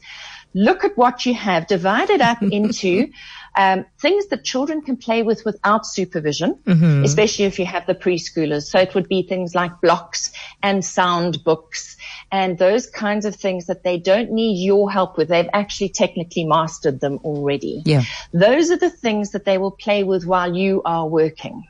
look 0.53 0.85
at 0.85 0.97
what 0.97 1.25
you 1.25 1.35
have, 1.35 1.67
divide 1.67 2.11
it 2.11 2.21
up 2.21 2.43
into 2.59 3.11
um, 3.56 3.87
things 4.00 4.26
that 4.26 4.44
children 4.44 4.82
can 4.82 4.96
play 4.96 5.23
with 5.23 5.44
without 5.44 5.87
supervision, 5.87 6.56
mm-hmm. 6.66 7.04
especially 7.04 7.44
if 7.44 7.58
you 7.58 7.66
have 7.66 7.87
the 7.87 7.94
preschoolers. 7.94 8.64
So 8.64 8.78
it 8.78 8.94
would 8.94 9.08
be 9.08 9.23
things 9.23 9.54
like 9.54 9.80
blocks 9.80 10.32
and 10.62 10.84
sound 10.84 11.44
books 11.44 11.96
and 12.32 12.58
those 12.58 12.88
kinds 12.88 13.26
of 13.26 13.37
things 13.37 13.66
that 13.66 13.84
they 13.84 13.99
don't 13.99 14.32
need 14.32 14.64
your 14.64 14.90
help 14.90 15.16
with. 15.16 15.28
They've 15.28 15.49
actually 15.52 15.90
technically 15.90 16.44
mastered 16.44 17.00
them 17.00 17.20
already. 17.23 17.82
Yeah. 17.84 18.02
Those 18.32 18.70
are 18.70 18.76
the 18.76 18.90
things 18.90 19.32
that 19.32 19.44
they 19.44 19.58
will 19.58 19.70
play 19.70 20.02
with 20.02 20.26
while 20.26 20.54
you 20.54 20.82
are 20.84 21.06
working. 21.06 21.64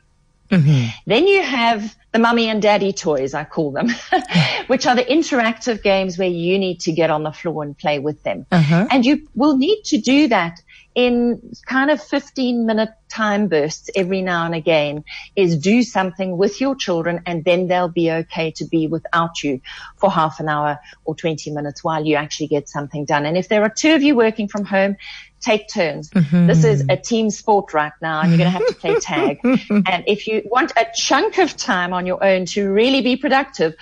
Mm-hmm. 0.49 0.89
Then 1.05 1.27
you 1.27 1.41
have 1.41 1.95
the 2.11 2.19
mummy 2.19 2.49
and 2.49 2.61
daddy 2.61 2.93
toys, 2.93 3.33
I 3.33 3.43
call 3.43 3.71
them, 3.71 3.89
which 4.67 4.85
are 4.85 4.95
the 4.95 5.03
interactive 5.03 5.81
games 5.81 6.17
where 6.17 6.29
you 6.29 6.59
need 6.59 6.81
to 6.81 6.91
get 6.91 7.09
on 7.09 7.23
the 7.23 7.31
floor 7.31 7.63
and 7.63 7.77
play 7.77 7.99
with 7.99 8.21
them. 8.23 8.45
Uh-huh. 8.51 8.87
And 8.91 9.05
you 9.05 9.27
will 9.35 9.57
need 9.57 9.83
to 9.85 9.97
do 9.97 10.27
that 10.27 10.61
in 10.95 11.51
kind 11.65 11.91
of 11.91 12.01
15 12.01 12.65
minute 12.65 12.89
time 13.09 13.49
bursts 13.49 13.89
every 13.95 14.21
now 14.21 14.45
and 14.45 14.55
again 14.55 15.03
is 15.35 15.57
do 15.57 15.83
something 15.83 16.37
with 16.37 16.61
your 16.61 16.73
children 16.75 17.21
and 17.25 17.43
then 17.43 17.67
they'll 17.67 17.89
be 17.89 18.09
okay 18.09 18.51
to 18.51 18.65
be 18.65 18.87
without 18.87 19.43
you 19.43 19.59
for 19.97 20.09
half 20.09 20.39
an 20.39 20.47
hour 20.47 20.79
or 21.03 21.13
20 21.13 21.51
minutes 21.51 21.83
while 21.83 22.05
you 22.05 22.15
actually 22.15 22.47
get 22.47 22.69
something 22.69 23.03
done. 23.03 23.25
And 23.25 23.37
if 23.37 23.49
there 23.49 23.61
are 23.63 23.69
two 23.69 23.93
of 23.93 24.03
you 24.03 24.15
working 24.15 24.47
from 24.47 24.63
home, 24.63 24.95
take 25.41 25.67
turns. 25.67 26.09
Mm-hmm. 26.09 26.47
This 26.47 26.63
is 26.63 26.85
a 26.89 26.97
team 26.97 27.29
sport 27.29 27.73
right 27.73 27.93
now 28.01 28.21
and 28.21 28.29
you're 28.29 28.37
going 28.37 28.51
to 28.51 28.57
have 28.57 28.67
to 28.67 28.73
play 28.73 28.99
tag. 28.99 29.39
and 29.69 30.03
if 30.07 30.27
you 30.27 30.43
want 30.45 30.71
a 30.77 30.87
chunk 30.95 31.37
of 31.37 31.55
time 31.57 31.93
on 31.93 32.05
your 32.05 32.23
own 32.23 32.45
to 32.47 32.69
really 32.71 33.01
be 33.01 33.17
productive, 33.17 33.75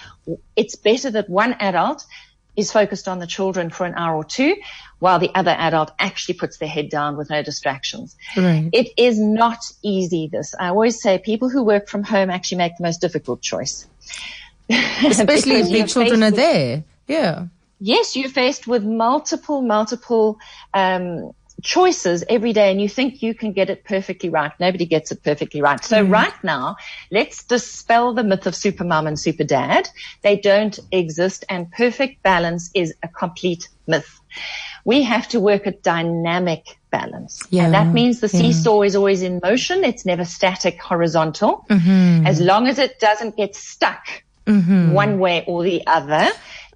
it's 0.56 0.76
better 0.76 1.12
that 1.12 1.30
one 1.30 1.54
adult 1.54 2.06
is 2.56 2.72
focused 2.72 3.08
on 3.08 3.20
the 3.20 3.28
children 3.28 3.70
for 3.70 3.86
an 3.86 3.94
hour 3.96 4.16
or 4.16 4.24
two 4.24 4.56
while 5.00 5.20
the 5.20 5.32
other 5.36 5.52
adult 5.52 5.92
actually 6.00 6.36
puts 6.36 6.58
their 6.58 6.70
head 6.70 6.90
down 6.90 7.18
with 7.18 7.30
no 7.30 7.44
distractions. 7.44 8.16
Right. 8.38 8.70
It 8.72 8.90
is 8.98 9.20
not 9.20 9.60
easy 9.82 10.30
this. 10.32 10.56
I 10.58 10.70
always 10.70 11.02
say 11.02 11.18
people 11.18 11.50
who 11.50 11.64
work 11.64 11.90
from 11.90 12.04
home 12.04 12.30
actually 12.30 12.60
make 12.60 12.78
the 12.78 12.84
most 12.84 13.02
difficult 13.02 13.42
choice. 13.42 13.88
Especially 14.70 15.56
if 15.56 15.70
their 15.70 15.88
children 15.88 16.24
are 16.24 16.32
there. 16.32 16.84
Yeah. 17.08 17.48
Yes, 17.80 18.16
you're 18.16 18.30
faced 18.30 18.66
with 18.66 18.86
multiple, 18.86 19.62
multiple, 19.62 20.38
um, 20.74 21.34
choices 21.62 22.24
every 22.28 22.54
day 22.54 22.72
and 22.72 22.82
you 22.82 22.90
think 22.90 23.22
you 23.22 23.34
can 23.34 23.54
get 23.54 23.70
it 23.70 23.84
perfectly 23.84 24.30
right. 24.30 24.52
Nobody 24.60 24.86
gets 24.86 25.12
it 25.12 25.24
perfectly 25.24 25.62
right. 25.62 25.84
So 25.84 26.06
mm. 26.06 26.12
right 26.12 26.44
now, 26.44 26.78
let's 27.12 27.44
dispel 27.44 28.14
the 28.14 28.24
myth 28.24 28.48
of 28.48 28.56
super 28.56 28.84
mom 28.84 29.08
and 29.08 29.20
super 29.20 29.44
dad. 29.44 29.90
They 30.22 30.38
don't 30.38 30.78
exist 30.92 31.46
and 31.50 31.72
perfect 31.72 32.24
balance 32.24 32.72
is 32.74 32.94
a 33.04 33.08
complete 33.08 33.70
myth. 33.88 34.20
We 34.86 35.04
have 35.04 35.28
to 35.30 35.40
work 35.40 35.68
at 35.68 35.84
dynamic 35.84 36.78
balance. 36.92 37.42
Yeah. 37.50 37.66
And 37.66 37.74
that 37.74 37.88
means 37.88 38.20
the 38.20 38.28
seesaw 38.28 38.82
yeah. 38.82 38.88
is 38.88 38.96
always 38.96 39.22
in 39.22 39.40
motion. 39.42 39.84
It's 39.84 40.06
never 40.06 40.26
static 40.26 40.82
horizontal. 40.82 41.66
Mm-hmm. 41.70 42.28
As 42.28 42.42
long 42.42 42.68
as 42.68 42.80
it 42.80 43.00
doesn't 43.00 43.38
get 43.38 43.56
stuck 43.56 44.24
mm-hmm. 44.46 44.92
one 44.92 45.20
way 45.20 45.46
or 45.48 45.64
the 45.64 45.86
other, 45.88 46.30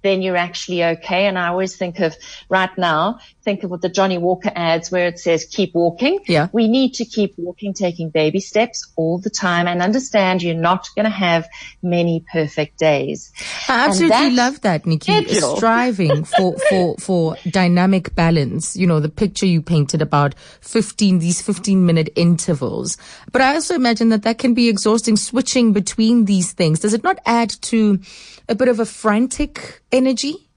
then 0.08 0.22
you're 0.22 0.36
actually 0.36 0.82
okay. 0.82 1.26
And 1.26 1.38
I 1.38 1.48
always 1.48 1.76
think 1.76 2.00
of 2.00 2.16
right 2.48 2.70
now, 2.78 3.18
think 3.42 3.62
of 3.62 3.70
what 3.70 3.82
the 3.82 3.88
Johnnie 3.88 4.18
Walker 4.18 4.50
ads 4.54 4.90
where 4.90 5.06
it 5.06 5.18
says 5.18 5.44
keep 5.44 5.74
walking. 5.74 6.18
Yeah. 6.26 6.48
We 6.52 6.66
need 6.66 6.94
to 6.94 7.04
keep 7.04 7.34
walking, 7.36 7.74
taking 7.74 8.08
baby 8.08 8.40
steps 8.40 8.90
all 8.96 9.18
the 9.18 9.30
time 9.30 9.68
and 9.68 9.82
understand 9.82 10.42
you're 10.42 10.54
not 10.54 10.88
going 10.94 11.04
to 11.04 11.10
have 11.10 11.46
many 11.82 12.24
perfect 12.32 12.78
days. 12.78 13.30
I 13.68 13.86
absolutely 13.86 14.30
love 14.30 14.62
that, 14.62 14.86
Nikki. 14.86 15.12
Schedule. 15.12 15.56
Striving 15.56 16.24
for, 16.24 16.56
for, 16.70 16.96
for 16.98 17.36
dynamic 17.50 18.14
balance. 18.14 18.76
You 18.76 18.86
know, 18.86 19.00
the 19.00 19.08
picture 19.10 19.46
you 19.46 19.60
painted 19.60 20.00
about 20.00 20.34
15, 20.62 21.18
these 21.18 21.42
15 21.42 21.84
minute 21.84 22.10
intervals. 22.16 22.96
But 23.30 23.42
I 23.42 23.54
also 23.54 23.74
imagine 23.74 24.08
that 24.08 24.22
that 24.22 24.38
can 24.38 24.54
be 24.54 24.68
exhausting 24.68 25.16
switching 25.16 25.72
between 25.72 26.24
these 26.24 26.52
things. 26.52 26.80
Does 26.80 26.94
it 26.94 27.04
not 27.04 27.18
add 27.26 27.50
to 27.62 28.00
a 28.48 28.54
bit 28.54 28.68
of 28.68 28.80
a 28.80 28.86
frantic 28.86 29.82
energy? 29.92 30.48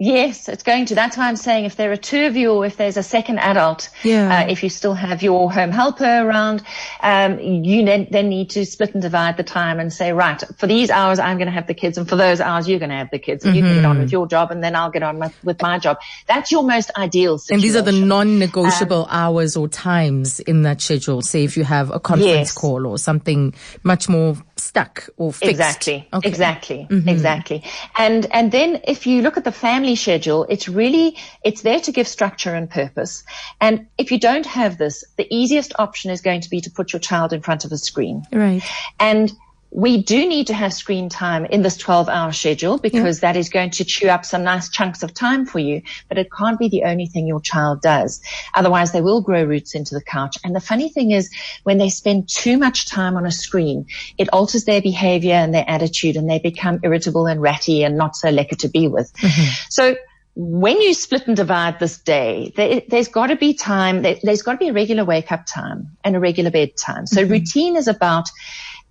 Yes, 0.00 0.48
it's 0.48 0.62
going 0.62 0.86
to. 0.86 0.94
That's 0.94 1.16
why 1.16 1.26
I'm 1.26 1.34
saying 1.34 1.64
if 1.64 1.74
there 1.74 1.90
are 1.90 1.96
two 1.96 2.26
of 2.26 2.36
you 2.36 2.52
or 2.52 2.64
if 2.64 2.76
there's 2.76 2.96
a 2.96 3.02
second 3.02 3.40
adult, 3.40 3.90
yeah. 4.04 4.44
Uh, 4.44 4.48
if 4.48 4.62
you 4.62 4.68
still 4.68 4.94
have 4.94 5.24
your 5.24 5.50
home 5.50 5.72
helper 5.72 6.04
around, 6.04 6.62
um, 7.00 7.40
you 7.40 7.84
then, 7.84 8.06
then 8.08 8.28
need 8.28 8.50
to 8.50 8.64
split 8.64 8.94
and 8.94 9.02
divide 9.02 9.36
the 9.36 9.42
time 9.42 9.80
and 9.80 9.92
say, 9.92 10.12
right, 10.12 10.40
for 10.56 10.68
these 10.68 10.88
hours, 10.90 11.18
I'm 11.18 11.36
going 11.36 11.46
to 11.46 11.52
have 11.52 11.66
the 11.66 11.74
kids 11.74 11.98
and 11.98 12.08
for 12.08 12.14
those 12.14 12.40
hours, 12.40 12.68
you're 12.68 12.78
going 12.78 12.90
to 12.90 12.96
have 12.96 13.10
the 13.10 13.18
kids 13.18 13.44
and 13.44 13.56
mm-hmm. 13.56 13.64
you 13.64 13.68
can 13.68 13.74
get 13.74 13.84
on 13.84 13.94
mm-hmm. 13.96 14.02
with 14.02 14.12
your 14.12 14.28
job 14.28 14.52
and 14.52 14.62
then 14.62 14.76
I'll 14.76 14.90
get 14.90 15.02
on 15.02 15.18
with, 15.18 15.34
with 15.42 15.60
my 15.60 15.80
job. 15.80 15.98
That's 16.28 16.52
your 16.52 16.62
most 16.62 16.92
ideal 16.96 17.38
situation. 17.38 17.56
And 17.56 17.62
these 17.64 17.74
are 17.74 17.82
the 17.82 18.06
non-negotiable 18.06 19.02
um, 19.02 19.10
hours 19.10 19.56
or 19.56 19.66
times 19.66 20.38
in 20.38 20.62
that 20.62 20.80
schedule. 20.80 21.22
Say 21.22 21.42
if 21.42 21.56
you 21.56 21.64
have 21.64 21.90
a 21.90 21.98
conference 21.98 22.30
yes. 22.30 22.52
call 22.52 22.86
or 22.86 22.98
something 22.98 23.52
much 23.82 24.08
more 24.08 24.36
stuck 24.58 25.08
or 25.16 25.32
fixed. 25.32 25.50
Exactly. 25.50 26.08
Okay. 26.12 26.28
Exactly. 26.28 26.86
Mm-hmm. 26.90 27.08
Exactly. 27.08 27.64
And 27.96 28.26
and 28.32 28.52
then 28.52 28.80
if 28.84 29.06
you 29.06 29.22
look 29.22 29.36
at 29.36 29.44
the 29.44 29.52
family 29.52 29.96
schedule, 29.96 30.46
it's 30.48 30.68
really 30.68 31.16
it's 31.44 31.62
there 31.62 31.80
to 31.80 31.92
give 31.92 32.08
structure 32.08 32.54
and 32.54 32.68
purpose. 32.68 33.24
And 33.60 33.86
if 33.96 34.10
you 34.10 34.18
don't 34.18 34.46
have 34.46 34.78
this, 34.78 35.04
the 35.16 35.26
easiest 35.30 35.72
option 35.78 36.10
is 36.10 36.20
going 36.20 36.42
to 36.42 36.50
be 36.50 36.60
to 36.60 36.70
put 36.70 36.92
your 36.92 37.00
child 37.00 37.32
in 37.32 37.40
front 37.40 37.64
of 37.64 37.72
a 37.72 37.78
screen. 37.78 38.24
Right. 38.32 38.62
And 38.98 39.32
we 39.78 40.02
do 40.02 40.28
need 40.28 40.48
to 40.48 40.54
have 40.54 40.72
screen 40.72 41.08
time 41.08 41.44
in 41.44 41.62
this 41.62 41.76
12 41.76 42.08
hour 42.08 42.32
schedule 42.32 42.78
because 42.78 43.22
yeah. 43.22 43.32
that 43.32 43.38
is 43.38 43.48
going 43.48 43.70
to 43.70 43.84
chew 43.84 44.08
up 44.08 44.24
some 44.24 44.42
nice 44.42 44.68
chunks 44.68 45.04
of 45.04 45.14
time 45.14 45.46
for 45.46 45.60
you, 45.60 45.82
but 46.08 46.18
it 46.18 46.32
can't 46.36 46.58
be 46.58 46.68
the 46.68 46.82
only 46.82 47.06
thing 47.06 47.28
your 47.28 47.40
child 47.40 47.80
does. 47.80 48.20
Otherwise 48.56 48.90
they 48.90 49.00
will 49.00 49.20
grow 49.20 49.44
roots 49.44 49.76
into 49.76 49.94
the 49.94 50.02
couch. 50.02 50.36
And 50.42 50.52
the 50.52 50.60
funny 50.60 50.88
thing 50.88 51.12
is 51.12 51.30
when 51.62 51.78
they 51.78 51.90
spend 51.90 52.28
too 52.28 52.58
much 52.58 52.88
time 52.88 53.16
on 53.16 53.24
a 53.24 53.30
screen, 53.30 53.86
it 54.18 54.28
alters 54.32 54.64
their 54.64 54.82
behavior 54.82 55.34
and 55.34 55.54
their 55.54 55.64
attitude 55.68 56.16
and 56.16 56.28
they 56.28 56.40
become 56.40 56.80
irritable 56.82 57.28
and 57.28 57.40
ratty 57.40 57.84
and 57.84 57.96
not 57.96 58.16
so 58.16 58.32
lekker 58.32 58.58
to 58.58 58.68
be 58.68 58.88
with. 58.88 59.12
Mm-hmm. 59.12 59.50
So 59.70 59.94
when 60.34 60.80
you 60.80 60.92
split 60.92 61.28
and 61.28 61.36
divide 61.36 61.78
this 61.78 61.98
day, 61.98 62.52
there, 62.56 62.80
has 62.90 63.06
got 63.06 63.28
to 63.28 63.36
be 63.36 63.54
time, 63.54 64.02
there, 64.02 64.16
has 64.24 64.42
got 64.42 64.52
to 64.52 64.58
be 64.58 64.68
a 64.68 64.72
regular 64.72 65.04
wake 65.04 65.30
up 65.30 65.46
time 65.46 65.96
and 66.02 66.16
a 66.16 66.20
regular 66.20 66.50
bedtime. 66.50 67.06
So 67.06 67.22
mm-hmm. 67.22 67.32
routine 67.32 67.76
is 67.76 67.86
about 67.86 68.28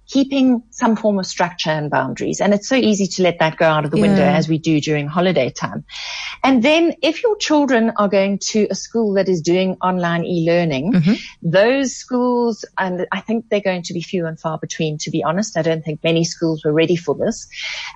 keeping 0.07 0.63
some 0.69 0.95
form 0.95 1.19
of 1.19 1.25
structure 1.25 1.69
and 1.69 1.91
boundaries. 1.91 2.39
And 2.39 2.53
it's 2.53 2.67
so 2.67 2.75
easy 2.75 3.07
to 3.07 3.23
let 3.23 3.39
that 3.39 3.57
go 3.57 3.65
out 3.65 3.85
of 3.85 3.91
the 3.91 3.97
yeah. 3.97 4.03
window 4.03 4.23
as 4.23 4.47
we 4.47 4.57
do 4.57 4.79
during 4.79 5.07
holiday 5.07 5.49
time. 5.49 5.85
And 6.43 6.63
then 6.63 6.95
if 7.01 7.23
your 7.23 7.35
children 7.37 7.91
are 7.97 8.07
going 8.07 8.39
to 8.49 8.67
a 8.69 8.75
school 8.75 9.13
that 9.13 9.27
is 9.27 9.41
doing 9.41 9.77
online 9.81 10.23
e-learning, 10.23 10.93
mm-hmm. 10.93 11.13
those 11.41 11.95
schools, 11.95 12.63
and 12.77 13.05
I 13.11 13.19
think 13.19 13.49
they're 13.49 13.59
going 13.59 13.83
to 13.83 13.93
be 13.93 14.01
few 14.01 14.25
and 14.25 14.39
far 14.39 14.57
between, 14.57 14.97
to 14.99 15.11
be 15.11 15.23
honest. 15.23 15.57
I 15.57 15.61
don't 15.61 15.83
think 15.83 16.03
many 16.03 16.23
schools 16.23 16.63
were 16.63 16.73
ready 16.73 16.95
for 16.95 17.13
this. 17.15 17.47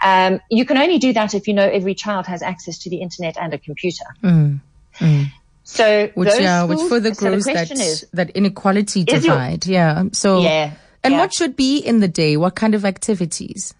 Um, 0.03 0.41
you 0.49 0.65
can 0.65 0.77
only 0.77 0.97
do 0.97 1.13
that 1.13 1.33
if 1.33 1.47
you 1.47 1.53
know 1.53 1.67
every 1.67 1.95
child 1.95 2.27
has 2.27 2.41
access 2.41 2.79
to 2.79 2.89
the 2.89 2.97
internet 2.97 3.37
and 3.37 3.53
a 3.53 3.57
computer. 3.57 4.05
Mm. 4.21 4.59
Mm. 4.99 5.31
So 5.63 6.11
which 6.15 6.29
yeah, 6.39 6.63
which 6.63 6.81
further 6.89 7.13
grows 7.13 7.45
so 7.45 7.53
that 7.53 7.71
is, 7.71 8.05
that 8.11 8.31
inequality 8.31 9.05
divide. 9.05 9.65
Your, 9.65 9.73
yeah. 9.73 10.03
So 10.11 10.41
yeah. 10.41 10.73
And 11.03 11.13
yeah. 11.13 11.19
what 11.19 11.33
should 11.33 11.55
be 11.55 11.79
in 11.79 11.99
the 11.99 12.07
day? 12.07 12.37
What 12.37 12.55
kind 12.55 12.75
of 12.75 12.85
activities? 12.85 13.73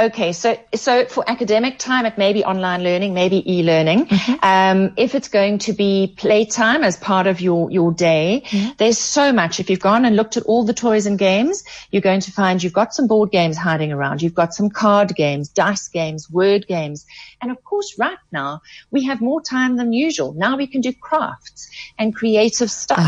Okay, 0.00 0.32
so 0.32 0.58
so 0.74 1.06
for 1.06 1.24
academic 1.28 1.78
time, 1.78 2.06
it 2.06 2.18
may 2.18 2.32
be 2.32 2.44
online 2.44 2.82
learning, 2.82 3.14
maybe 3.14 3.42
e-learning. 3.50 4.06
Mm-hmm. 4.06 4.34
Um, 4.42 4.94
if 4.96 5.14
it's 5.14 5.28
going 5.28 5.58
to 5.58 5.72
be 5.72 6.14
playtime 6.16 6.84
as 6.84 6.96
part 6.96 7.26
of 7.26 7.40
your 7.40 7.70
your 7.70 7.92
day, 7.92 8.42
mm-hmm. 8.46 8.72
there's 8.78 8.98
so 8.98 9.32
much. 9.32 9.60
If 9.60 9.70
you've 9.70 9.80
gone 9.80 10.04
and 10.04 10.16
looked 10.16 10.36
at 10.36 10.44
all 10.44 10.64
the 10.64 10.74
toys 10.74 11.06
and 11.06 11.18
games, 11.18 11.64
you're 11.90 12.02
going 12.02 12.20
to 12.20 12.32
find 12.32 12.62
you've 12.62 12.72
got 12.72 12.94
some 12.94 13.06
board 13.06 13.30
games 13.30 13.56
hiding 13.56 13.92
around. 13.92 14.22
You've 14.22 14.34
got 14.34 14.54
some 14.54 14.70
card 14.70 15.14
games, 15.14 15.48
dice 15.48 15.88
games, 15.88 16.30
word 16.30 16.66
games, 16.66 17.06
and 17.40 17.50
of 17.50 17.62
course, 17.64 17.98
right 17.98 18.18
now 18.32 18.62
we 18.90 19.04
have 19.04 19.20
more 19.20 19.40
time 19.40 19.76
than 19.76 19.92
usual. 19.92 20.32
Now 20.34 20.56
we 20.56 20.66
can 20.66 20.80
do 20.80 20.92
crafts 20.92 21.70
and 21.98 22.14
creative 22.14 22.70
stuff, 22.70 22.98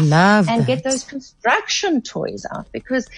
and 0.48 0.62
that. 0.62 0.66
get 0.66 0.84
those 0.84 1.04
construction 1.04 2.02
toys 2.02 2.46
out 2.50 2.66
because 2.72 3.08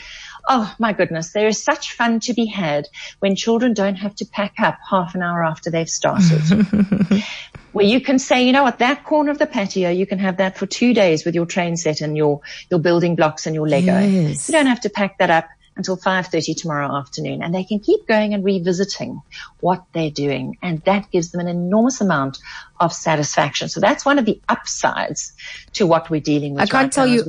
Oh 0.49 0.75
my 0.79 0.93
goodness, 0.93 1.33
there 1.33 1.47
is 1.47 1.63
such 1.63 1.93
fun 1.93 2.21
to 2.21 2.35
be 2.35 2.47
had 2.47 2.89
when 3.21 3.37
children 3.37 3.75
don't 3.75 3.97
have 3.97 4.15
to 4.17 4.27
pack 4.27 4.55
up 4.59 4.79
half 4.89 5.15
an 5.15 5.23
hour 5.23 5.45
after 5.45 5.71
they've 5.71 5.89
started. 5.89 6.41
Where 7.73 7.85
you 7.85 8.01
can 8.01 8.19
say, 8.19 8.45
you 8.45 8.53
know 8.53 8.63
what, 8.63 8.79
that 8.79 9.05
corner 9.05 9.31
of 9.31 9.39
the 9.39 9.47
patio, 9.47 9.91
you 9.91 10.07
can 10.07 10.19
have 10.19 10.39
that 10.39 10.57
for 10.57 10.67
two 10.67 10.95
days 10.95 11.25
with 11.25 11.35
your 11.35 11.47
train 11.47 11.77
set 11.77 12.01
and 12.01 12.17
your, 12.17 12.41
your 12.71 12.81
building 12.81 13.15
blocks 13.15 13.47
and 13.47 13.55
your 13.55 13.69
Lego. 13.69 13.99
Yes. 13.99 14.49
You 14.49 14.53
don't 14.53 14.67
have 14.67 14.81
to 14.81 14.91
pack 14.91 15.19
that 15.19 15.31
up 15.31 15.49
until 15.79 15.97
5.30 15.97 16.57
tomorrow 16.61 16.95
afternoon 16.99 17.43
and 17.43 17.55
they 17.55 17.65
can 17.65 17.79
keep 17.79 18.07
going 18.07 18.35
and 18.35 18.45
revisiting 18.45 19.23
what 19.61 19.85
they're 19.93 20.11
doing 20.11 20.59
and 20.61 20.83
that 20.85 21.11
gives 21.11 21.31
them 21.31 21.41
an 21.41 21.47
enormous 21.47 22.01
amount 22.01 22.39
of 22.81 22.93
satisfaction 22.93 23.69
so 23.69 23.79
that's 23.79 24.05
one 24.05 24.19
of 24.19 24.25
the 24.27 24.41
upsides 24.49 25.33
to 25.73 25.87
what 25.87 26.11
we're 26.11 26.21
dealing 26.21 26.55
with 26.55 26.63
i 26.63 26.67
can't 26.67 26.87
right 26.87 26.93
tell 26.93 27.07
you 27.07 27.23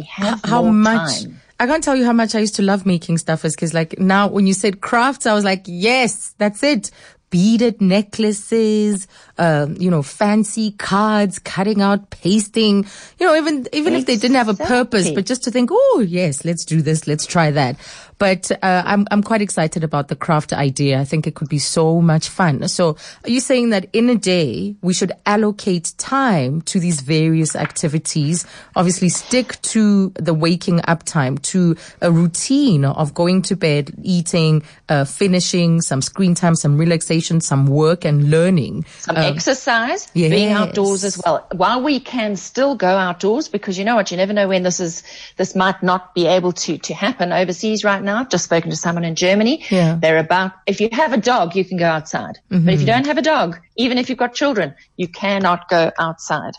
how 0.43 0.63
much 0.63 1.21
time. 1.21 1.39
I 1.59 1.67
can't 1.67 1.83
tell 1.83 1.95
you 1.95 2.05
how 2.05 2.13
much 2.13 2.35
I 2.35 2.39
used 2.39 2.55
to 2.55 2.61
love 2.61 2.85
making 2.85 3.17
stuffers 3.17 3.53
because 3.53 3.73
like 3.73 3.99
now 3.99 4.29
when 4.29 4.47
you 4.47 4.53
said 4.53 4.79
crafts, 4.79 5.25
I 5.25 5.33
was 5.33 5.43
like, 5.43 5.63
yes, 5.65 6.33
that's 6.37 6.63
it. 6.63 6.89
Beaded 7.31 7.79
necklaces, 7.79 9.07
um, 9.37 9.75
you 9.77 9.91
know, 9.91 10.01
fancy 10.01 10.71
cards, 10.71 11.37
cutting 11.37 11.79
out, 11.79 12.09
pasting, 12.09 12.87
you 13.19 13.25
know, 13.27 13.35
even, 13.35 13.67
even 13.71 13.93
exactly. 13.93 13.97
if 13.97 14.05
they 14.05 14.15
didn't 14.15 14.37
have 14.37 14.47
a 14.47 14.55
purpose, 14.55 15.11
but 15.11 15.27
just 15.27 15.43
to 15.43 15.51
think, 15.51 15.69
oh, 15.71 16.03
yes, 16.07 16.43
let's 16.43 16.65
do 16.65 16.81
this. 16.81 17.05
Let's 17.05 17.27
try 17.27 17.51
that. 17.51 17.77
But 18.19 18.51
uh, 18.51 18.83
I'm 18.85 19.07
I'm 19.11 19.23
quite 19.23 19.41
excited 19.41 19.83
about 19.83 20.09
the 20.09 20.15
craft 20.15 20.51
idea. 20.51 20.99
I 20.99 21.05
think 21.05 21.25
it 21.25 21.35
could 21.35 21.47
be 21.47 21.57
so 21.57 22.01
much 22.01 22.27
fun. 22.27 22.67
So 22.67 22.97
are 23.23 23.29
you 23.29 23.39
saying 23.39 23.69
that 23.69 23.87
in 23.93 24.09
a 24.09 24.15
day 24.15 24.75
we 24.81 24.93
should 24.93 25.13
allocate 25.25 25.93
time 25.97 26.61
to 26.63 26.81
these 26.81 26.99
various 26.99 27.55
activities? 27.55 28.45
Obviously, 28.75 29.07
stick 29.07 29.61
to 29.61 30.09
the 30.19 30.33
waking 30.33 30.81
up 30.85 31.03
time, 31.03 31.37
to 31.37 31.77
a 32.01 32.11
routine 32.11 32.83
of 32.83 33.13
going 33.13 33.41
to 33.43 33.55
bed, 33.55 33.93
eating, 34.03 34.63
uh, 34.89 35.05
finishing, 35.05 35.79
some 35.81 36.01
screen 36.01 36.35
time, 36.35 36.55
some 36.55 36.77
relaxation, 36.77 37.39
some 37.39 37.67
work 37.67 38.03
and 38.03 38.29
learning, 38.29 38.83
some 38.99 39.15
um, 39.15 39.23
exercise, 39.23 40.09
yes. 40.13 40.29
being 40.29 40.51
outdoors 40.51 41.05
as 41.05 41.21
well. 41.23 41.47
While 41.53 41.83
we 41.83 42.01
can 42.01 42.35
still 42.35 42.75
go 42.75 42.97
outdoors, 42.97 43.47
because 43.47 43.79
you 43.79 43.85
know 43.85 43.95
what, 43.95 44.11
you 44.11 44.17
never 44.17 44.33
know 44.33 44.49
when 44.49 44.63
this 44.63 44.81
is 44.81 45.03
this 45.37 45.55
might 45.55 45.81
not 45.81 46.13
be 46.13 46.27
able 46.27 46.51
to 46.51 46.77
to 46.77 46.93
happen 46.93 47.31
overseas 47.31 47.85
right 47.85 48.03
now 48.03 48.08
now. 48.09 48.19
I've 48.19 48.29
just 48.29 48.43
spoken 48.45 48.69
to 48.69 48.75
someone 48.75 49.03
in 49.03 49.15
Germany. 49.15 49.63
Yeah. 49.69 49.97
They're 50.01 50.17
about, 50.17 50.51
if 50.65 50.81
you 50.81 50.89
have 50.91 51.13
a 51.13 51.17
dog, 51.17 51.55
you 51.55 51.63
can 51.63 51.77
go 51.77 51.85
outside. 51.85 52.39
Mm-hmm. 52.49 52.65
But 52.65 52.73
if 52.73 52.79
you 52.81 52.85
don't 52.85 53.05
have 53.05 53.17
a 53.17 53.21
dog, 53.21 53.59
even 53.75 53.97
if 53.97 54.09
you've 54.09 54.17
got 54.17 54.33
children, 54.33 54.73
you 54.97 55.07
cannot 55.07 55.69
go 55.69 55.91
outside. 55.99 56.53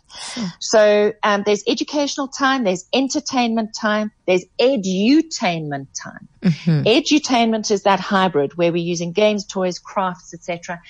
So, 0.59 1.13
um, 1.23 1.43
there's 1.45 1.63
educational 1.67 2.29
time, 2.29 2.65
there's 2.65 2.87
entertainment 2.93 3.75
time, 3.79 4.11
there's 4.27 4.45
edutainment 4.61 5.89
time. 6.01 6.29
Mm-hmm. 6.43 6.83
Edutainment 6.83 7.71
is 7.71 7.83
that 7.83 8.01
hybrid 8.01 8.57
where 8.57 8.73
we're 8.73 8.89
using 8.95 9.13
games, 9.13 9.45
toys, 9.45 9.79
crafts, 9.79 10.33
etc 10.33 10.81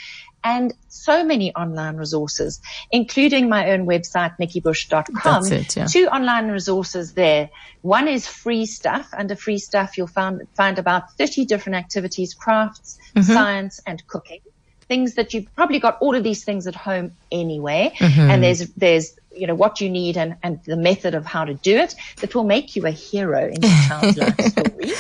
and 0.43 0.73
so 0.89 1.25
many 1.25 1.55
online 1.55 1.97
resources, 1.97 2.61
including 2.91 3.49
my 3.49 3.71
own 3.71 3.87
website, 3.87 4.37
nikkibush.com. 4.41 5.53
It, 5.53 5.77
yeah. 5.77 5.87
Two 5.87 6.07
online 6.07 6.49
resources 6.51 7.13
there. 7.13 7.51
One 7.83 8.09
is 8.09 8.27
free 8.27 8.67
stuff. 8.67 9.09
Under 9.13 9.37
free 9.37 9.59
stuff, 9.59 9.97
you'll 9.99 10.07
find, 10.07 10.43
find 10.55 10.79
about 10.79 11.13
30 11.13 11.45
different 11.45 11.77
activities, 11.77 12.35
crafts, 12.35 12.99
mm-hmm. 13.15 13.33
science, 13.33 13.81
and 13.87 14.07
cooking. 14.07 14.41
Things 14.89 15.15
that 15.15 15.35
you've 15.35 15.55
probably 15.55 15.79
got 15.79 15.99
all 16.01 16.17
of 16.17 16.25
these 16.25 16.43
things 16.43 16.67
at 16.67 16.75
home 16.75 17.13
anyway. 17.31 17.93
Mm-hmm. 17.97 18.21
And 18.21 18.43
there's, 18.43 18.67
there's, 18.71 19.17
you 19.33 19.47
know, 19.47 19.55
what 19.55 19.81
you 19.81 19.89
need 19.89 20.17
and, 20.17 20.37
and 20.43 20.61
the 20.65 20.77
method 20.77 21.15
of 21.15 21.25
how 21.25 21.45
to 21.45 21.55
do 21.55 21.77
it 21.77 21.95
that 22.21 22.35
will 22.35 22.45
make 22.45 22.75
you 22.75 22.87
a 22.87 22.91
hero 22.91 23.47
in 23.47 23.63
your 23.63 23.73
child's 23.87 24.17
life 24.19 24.41
story. 24.41 24.93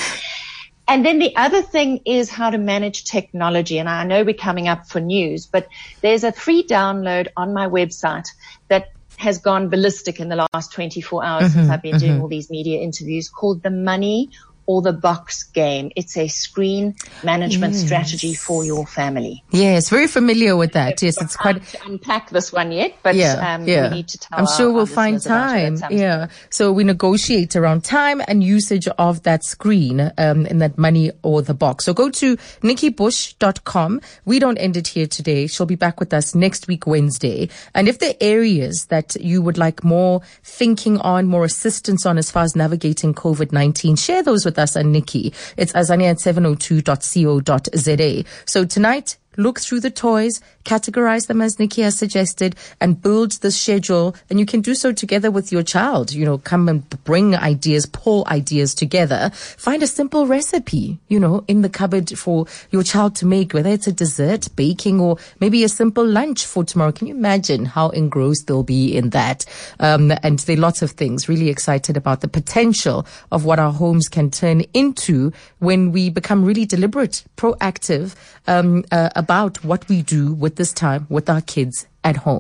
And 0.91 1.07
then 1.07 1.21
the 1.21 1.37
other 1.37 1.63
thing 1.63 2.01
is 2.05 2.29
how 2.29 2.51
to 2.51 2.59
manage 2.59 3.05
technology. 3.05 3.79
And 3.79 3.89
I 3.89 4.03
know 4.03 4.25
we're 4.25 4.35
coming 4.35 4.67
up 4.67 4.89
for 4.89 5.01
news, 5.01 5.47
but 5.47 5.69
there's 6.01 6.25
a 6.25 6.33
free 6.33 6.65
download 6.65 7.29
on 7.37 7.55
my 7.55 7.69
website 7.69 8.27
that 8.67 8.89
has 9.17 9.39
gone 9.39 9.69
ballistic 9.69 10.19
in 10.19 10.29
the 10.29 10.49
last 10.53 10.73
24 10.73 11.25
hours 11.25 11.43
mm-hmm, 11.45 11.53
since 11.53 11.71
I've 11.71 11.81
been 11.81 11.95
mm-hmm. 11.95 12.07
doing 12.07 12.21
all 12.21 12.27
these 12.27 12.51
media 12.51 12.81
interviews 12.81 13.29
called 13.29 13.63
the 13.63 13.71
money 13.71 14.31
or 14.71 14.81
the 14.81 14.93
box 14.93 15.43
game. 15.43 15.91
It's 15.97 16.17
a 16.17 16.29
screen 16.29 16.95
management 17.25 17.75
yes. 17.75 17.85
strategy 17.85 18.35
for 18.35 18.65
your 18.65 18.87
family. 18.87 19.43
Yes, 19.51 19.89
very 19.89 20.07
familiar 20.07 20.57
with 20.57 20.75
that. 20.75 21.03
Yes, 21.03 21.21
it's 21.21 21.35
quite 21.37 21.61
to 21.61 21.79
unpack 21.87 22.31
this 22.31 22.53
one 22.53 22.71
yet, 22.71 22.95
but 23.03 23.17
yeah, 23.17 23.55
um, 23.55 23.67
yeah. 23.67 23.89
we 23.91 23.97
need 23.97 24.09
to 24.09 24.19
tell. 24.19 24.39
I'm 24.39 24.47
sure 24.47 24.71
we'll 24.71 24.87
find 24.87 25.21
time. 25.21 25.77
Yeah, 25.91 26.29
so 26.51 26.71
we 26.71 26.85
negotiate 26.85 27.57
around 27.57 27.83
time 27.83 28.23
and 28.29 28.45
usage 28.45 28.87
of 28.97 29.25
that 29.25 29.43
screen 29.43 30.13
um, 30.17 30.47
in 30.47 30.59
that 30.59 30.79
money 30.79 31.11
or 31.25 31.43
the 31.43 31.55
box. 31.55 31.87
So 31.87 31.93
go 31.93 32.09
to 32.09 32.37
nikkibush.com. 32.37 34.01
We 34.25 34.39
don't 34.39 34.59
end 34.59 34.77
it 34.77 34.87
here 34.87 35.09
today. 35.09 35.49
She'll 35.49 35.67
be 35.67 35.75
back 35.75 35.99
with 35.99 36.15
us 36.15 36.33
next 36.33 36.69
week 36.69 36.87
Wednesday. 36.87 37.49
And 37.75 37.89
if 37.89 37.99
there 37.99 38.11
are 38.11 38.21
areas 38.21 38.85
that 38.87 39.17
you 39.21 39.43
would 39.43 39.59
like 39.59 39.83
more 39.83 40.21
thinking 40.45 40.99
on, 40.99 41.27
more 41.27 41.45
assistance 41.45 42.07
on 42.07 42.19
as 42.19 42.31
far 42.31 42.45
as 42.45 42.55
navigating 42.55 43.15
COVID-19, 43.15 43.99
share 43.99 44.23
those 44.23 44.45
with 44.45 44.60
Nikki. 44.85 45.33
It's 45.57 45.73
azania 45.73 46.11
at 46.11 46.19
702.co.za. 46.19 48.25
So 48.47 48.65
tonight, 48.65 49.17
look 49.43 49.61
through 49.61 49.81
the 49.81 49.91
toys, 49.91 50.41
categorize 50.65 51.27
them 51.27 51.41
as 51.41 51.59
Nikki 51.59 51.83
has 51.83 51.97
suggested, 51.97 52.55
and 52.81 53.01
build 53.01 53.33
the 53.33 53.51
schedule. 53.51 54.15
And 54.29 54.39
you 54.39 54.47
can 54.47 54.61
do 54.61 54.75
so 54.75 54.93
together 54.93 55.31
with 55.31 55.51
your 55.51 55.63
child. 55.63 56.13
You 56.13 56.25
know, 56.25 56.39
come 56.39 56.69
and 56.69 56.89
bring 57.05 57.35
ideas, 57.35 57.87
pull 57.87 58.27
ideas 58.29 58.75
together. 58.75 59.31
Find 59.35 59.83
a 59.83 59.87
simple 59.87 60.27
recipe, 60.27 60.99
you 61.09 61.19
know, 61.19 61.45
in 61.49 61.63
the 61.63 61.69
cupboard 61.69 62.11
for 62.19 62.47
your 62.71 62.83
child 62.83 63.17
to 63.17 63.27
make, 63.27 63.55
whether 63.55 63.71
it's 63.71 63.87
a 63.87 63.93
dessert, 63.93 64.49
baking, 64.57 65.01
or 65.01 65.17
maybe 65.41 65.65
a 65.65 65.69
simple 65.69 66.07
lunch 66.07 66.47
for 66.47 66.65
tomorrow. 66.65 66.93
Can 66.93 67.07
you 67.07 67.15
imagine 67.15 67.65
how 67.65 67.91
engrossed 67.91 68.47
they'll 68.47 68.63
be 68.63 68.97
in 68.97 69.11
that? 69.11 69.45
Um, 69.79 70.13
and 70.23 70.39
there 70.41 70.57
are 70.57 70.61
lots 70.61 70.83
of 70.83 70.93
things. 70.93 71.29
Really 71.29 71.49
excited 71.49 71.97
about 71.97 72.21
the 72.21 72.29
potential 72.29 73.07
of 73.33 73.45
what 73.45 73.59
our 73.59 73.73
homes 73.73 74.09
can 74.09 74.31
turn 74.31 74.63
into 74.75 75.33
when 75.59 75.93
we 75.93 76.11
become 76.11 76.45
really 76.45 76.67
deliberate, 76.67 77.25
proactive 77.37 78.15
um, 78.47 78.85
uh, 78.91 79.11
about 79.31 79.63
what 79.65 79.89
we 79.89 80.03
do 80.03 80.23
with 80.43 80.57
this 80.57 80.73
time 80.73 81.07
with 81.09 81.31
our 81.31 81.41
kids 81.41 81.87
at 82.03 82.17
home. 82.27 82.39